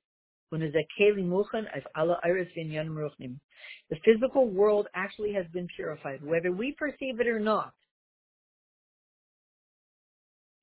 The 0.51 0.83
physical 4.05 4.47
world 4.49 4.87
actually 4.93 5.33
has 5.33 5.45
been 5.53 5.67
purified, 5.75 6.23
whether 6.23 6.51
we 6.51 6.75
perceive 6.77 7.19
it 7.19 7.27
or 7.27 7.39
not. 7.39 7.73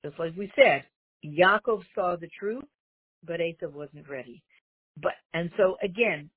Just 0.04 0.18
like 0.18 0.36
we 0.36 0.52
said, 0.54 0.84
Yaakov 1.24 1.82
saw 1.94 2.16
the 2.16 2.28
truth, 2.38 2.64
but 3.26 3.40
Esav 3.40 3.72
wasn't 3.72 4.08
ready. 4.08 4.42
But 5.00 5.12
and 5.34 5.50
so 5.56 5.76
again, 5.82 6.30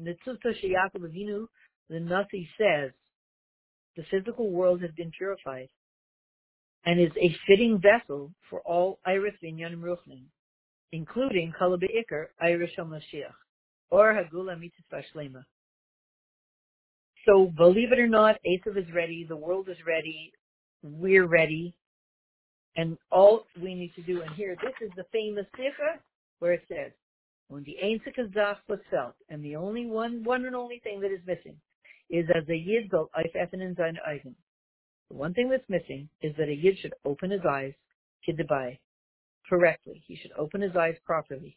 Netzuta 0.00 0.54
Yaakov 0.62 1.00
Avinu, 1.00 1.46
the 1.88 2.00
Nasi 2.00 2.48
says, 2.58 2.92
the 3.96 4.04
physical 4.10 4.50
world 4.50 4.82
has 4.82 4.90
been 4.96 5.10
purified 5.16 5.68
and 6.84 7.00
is 7.00 7.12
a 7.20 7.34
fitting 7.46 7.80
vessel 7.80 8.32
for 8.50 8.60
all 8.60 8.98
Iris 9.06 9.34
Vinyanim 9.42 9.80
Ruchnim, 9.80 10.24
including 10.92 11.52
Kala 11.58 11.78
Be'ikr, 11.78 12.26
Iris 12.40 12.70
Mashiach, 12.78 13.34
or 13.90 14.14
Hagula 14.14 14.58
Mitzvah 14.58 15.02
Shlema. 15.14 15.44
So 17.26 17.52
believe 17.56 17.92
it 17.92 17.98
or 17.98 18.06
not, 18.06 18.36
Esav 18.46 18.76
is 18.76 18.92
ready, 18.94 19.24
the 19.28 19.36
world 19.36 19.68
is 19.68 19.76
ready, 19.86 20.32
we're 20.82 21.26
ready, 21.26 21.74
and 22.76 22.96
all 23.10 23.46
we 23.60 23.74
need 23.74 23.94
to 23.96 24.02
do, 24.02 24.22
and 24.22 24.30
here, 24.34 24.56
this 24.62 24.74
is 24.80 24.90
the 24.96 25.04
famous 25.12 25.46
Sikha 25.56 26.00
where 26.38 26.52
it 26.52 26.62
says, 26.68 26.92
when 27.48 27.64
the 27.64 27.76
Einzige 27.82 28.32
Zach 28.34 28.58
was 28.68 28.80
felt, 28.90 29.14
and 29.28 29.44
the 29.44 29.56
only 29.56 29.86
one, 29.86 30.22
one 30.24 30.44
and 30.44 30.54
only 30.54 30.80
thing 30.80 31.00
that 31.00 31.12
is 31.12 31.20
missing 31.26 31.56
is 32.10 32.26
as 32.34 32.48
a 32.48 32.56
Yid 32.56 32.90
soll 32.90 33.10
aufeffen 33.16 33.60
in 33.60 33.74
seine 33.76 33.98
Augen. 34.06 34.34
The 35.10 35.16
one 35.16 35.34
thing 35.34 35.48
that's 35.48 35.68
missing 35.68 36.08
is 36.22 36.34
that 36.36 36.48
a 36.48 36.54
Yid 36.54 36.78
should 36.78 36.94
open 37.04 37.30
his 37.30 37.42
eyes 37.48 37.72
the 38.26 38.44
correctly. 39.48 40.02
He 40.06 40.16
should 40.16 40.32
open 40.38 40.60
his 40.60 40.76
eyes 40.76 40.96
properly. 41.04 41.56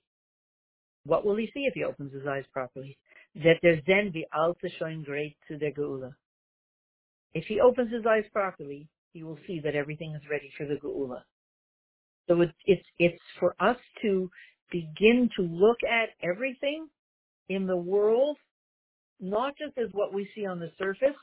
What 1.06 1.26
will 1.26 1.36
he 1.36 1.50
see 1.54 1.62
if 1.62 1.74
he 1.74 1.84
opens 1.84 2.14
his 2.14 2.28
eyes 2.28 2.46
properly? 2.52 2.98
That 3.36 3.60
there's 3.62 3.84
then 3.88 4.12
the 4.14 4.26
Alta 4.34 4.70
showing 4.78 5.04
great 5.04 5.38
to 5.48 5.58
the 5.58 5.72
Geula. 5.72 6.14
If 7.34 7.46
he 7.46 7.60
opens 7.60 7.92
his 7.92 8.06
eyes 8.06 8.26
properly, 8.34 8.88
he 9.14 9.24
will 9.24 9.40
see 9.48 9.60
that 9.62 9.76
everything 9.76 10.14
is 10.16 10.22
ready 10.30 10.52
for 10.58 10.66
the 10.66 10.76
Geula. 10.76 11.22
So 12.28 12.42
it's, 12.42 12.54
it's, 12.66 12.86
it's 13.00 13.22
for 13.40 13.56
us 13.60 13.78
to 14.02 14.30
begin 14.72 15.30
to 15.36 15.42
look 15.42 15.78
at 15.84 16.10
everything 16.22 16.88
in 17.50 17.66
the 17.66 17.78
world, 17.78 18.38
not 19.20 19.58
just 19.58 19.78
as 19.78 19.90
what 19.94 20.14
we 20.14 20.30
see 20.36 20.46
on 20.46 20.60
the 20.60 20.72
surface, 20.78 21.18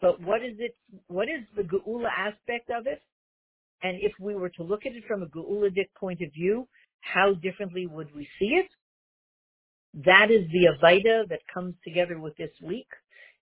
but 0.00 0.20
what 0.20 0.42
is 0.42 0.56
it, 0.58 0.76
what 1.06 1.28
is 1.28 1.42
the 1.56 1.62
Geula 1.62 2.08
aspect 2.16 2.70
of 2.70 2.86
it? 2.86 3.02
And 3.82 3.98
if 4.00 4.12
we 4.20 4.34
were 4.34 4.50
to 4.50 4.62
look 4.62 4.86
at 4.86 4.92
it 4.92 5.04
from 5.08 5.22
a 5.22 5.26
Geuladic 5.26 5.88
point 5.98 6.20
of 6.20 6.32
view, 6.32 6.68
how 7.00 7.34
differently 7.34 7.86
would 7.86 8.14
we 8.14 8.28
see 8.38 8.56
it? 8.62 8.68
That 10.04 10.30
is 10.30 10.46
the 10.52 10.68
Avaida 10.68 11.28
that 11.28 11.40
comes 11.52 11.74
together 11.82 12.18
with 12.18 12.36
this 12.36 12.50
week 12.62 12.88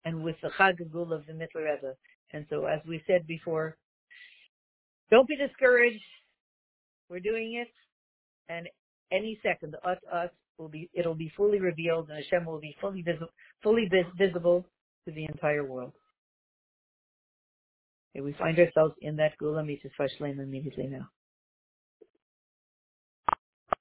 and 0.04 0.22
with 0.22 0.36
the 0.42 0.48
Chag 0.58 0.78
Geula 0.80 1.16
of 1.16 1.26
the 1.26 1.32
Mittler. 1.32 1.94
And 2.32 2.46
so, 2.48 2.66
as 2.66 2.80
we 2.86 3.02
said 3.06 3.26
before, 3.26 3.76
don't 5.10 5.28
be 5.28 5.36
discouraged. 5.36 6.02
We're 7.08 7.20
doing 7.20 7.54
it, 7.54 7.72
and 8.50 8.68
any 9.10 9.40
second, 9.42 9.74
us, 9.84 9.96
us 10.12 10.28
will 10.58 10.68
be, 10.68 10.90
it'll 10.92 11.14
be 11.14 11.32
fully 11.36 11.58
revealed, 11.58 12.10
and 12.10 12.22
Hashem 12.22 12.44
will 12.44 12.60
be 12.60 12.76
fully 12.80 13.00
visible, 13.02 13.32
fully 13.62 13.90
visible 14.18 14.66
to 15.06 15.14
the 15.14 15.24
entire 15.24 15.64
world. 15.64 15.92
Okay, 18.18 18.24
we 18.24 18.32
find 18.32 18.58
ourselves 18.58 18.94
in 19.00 19.14
that 19.16 19.38
Gula 19.38 19.64
Mitzvah 19.64 20.08
Shlema 20.18 20.42
immediately 20.42 20.88
now. 20.88 21.08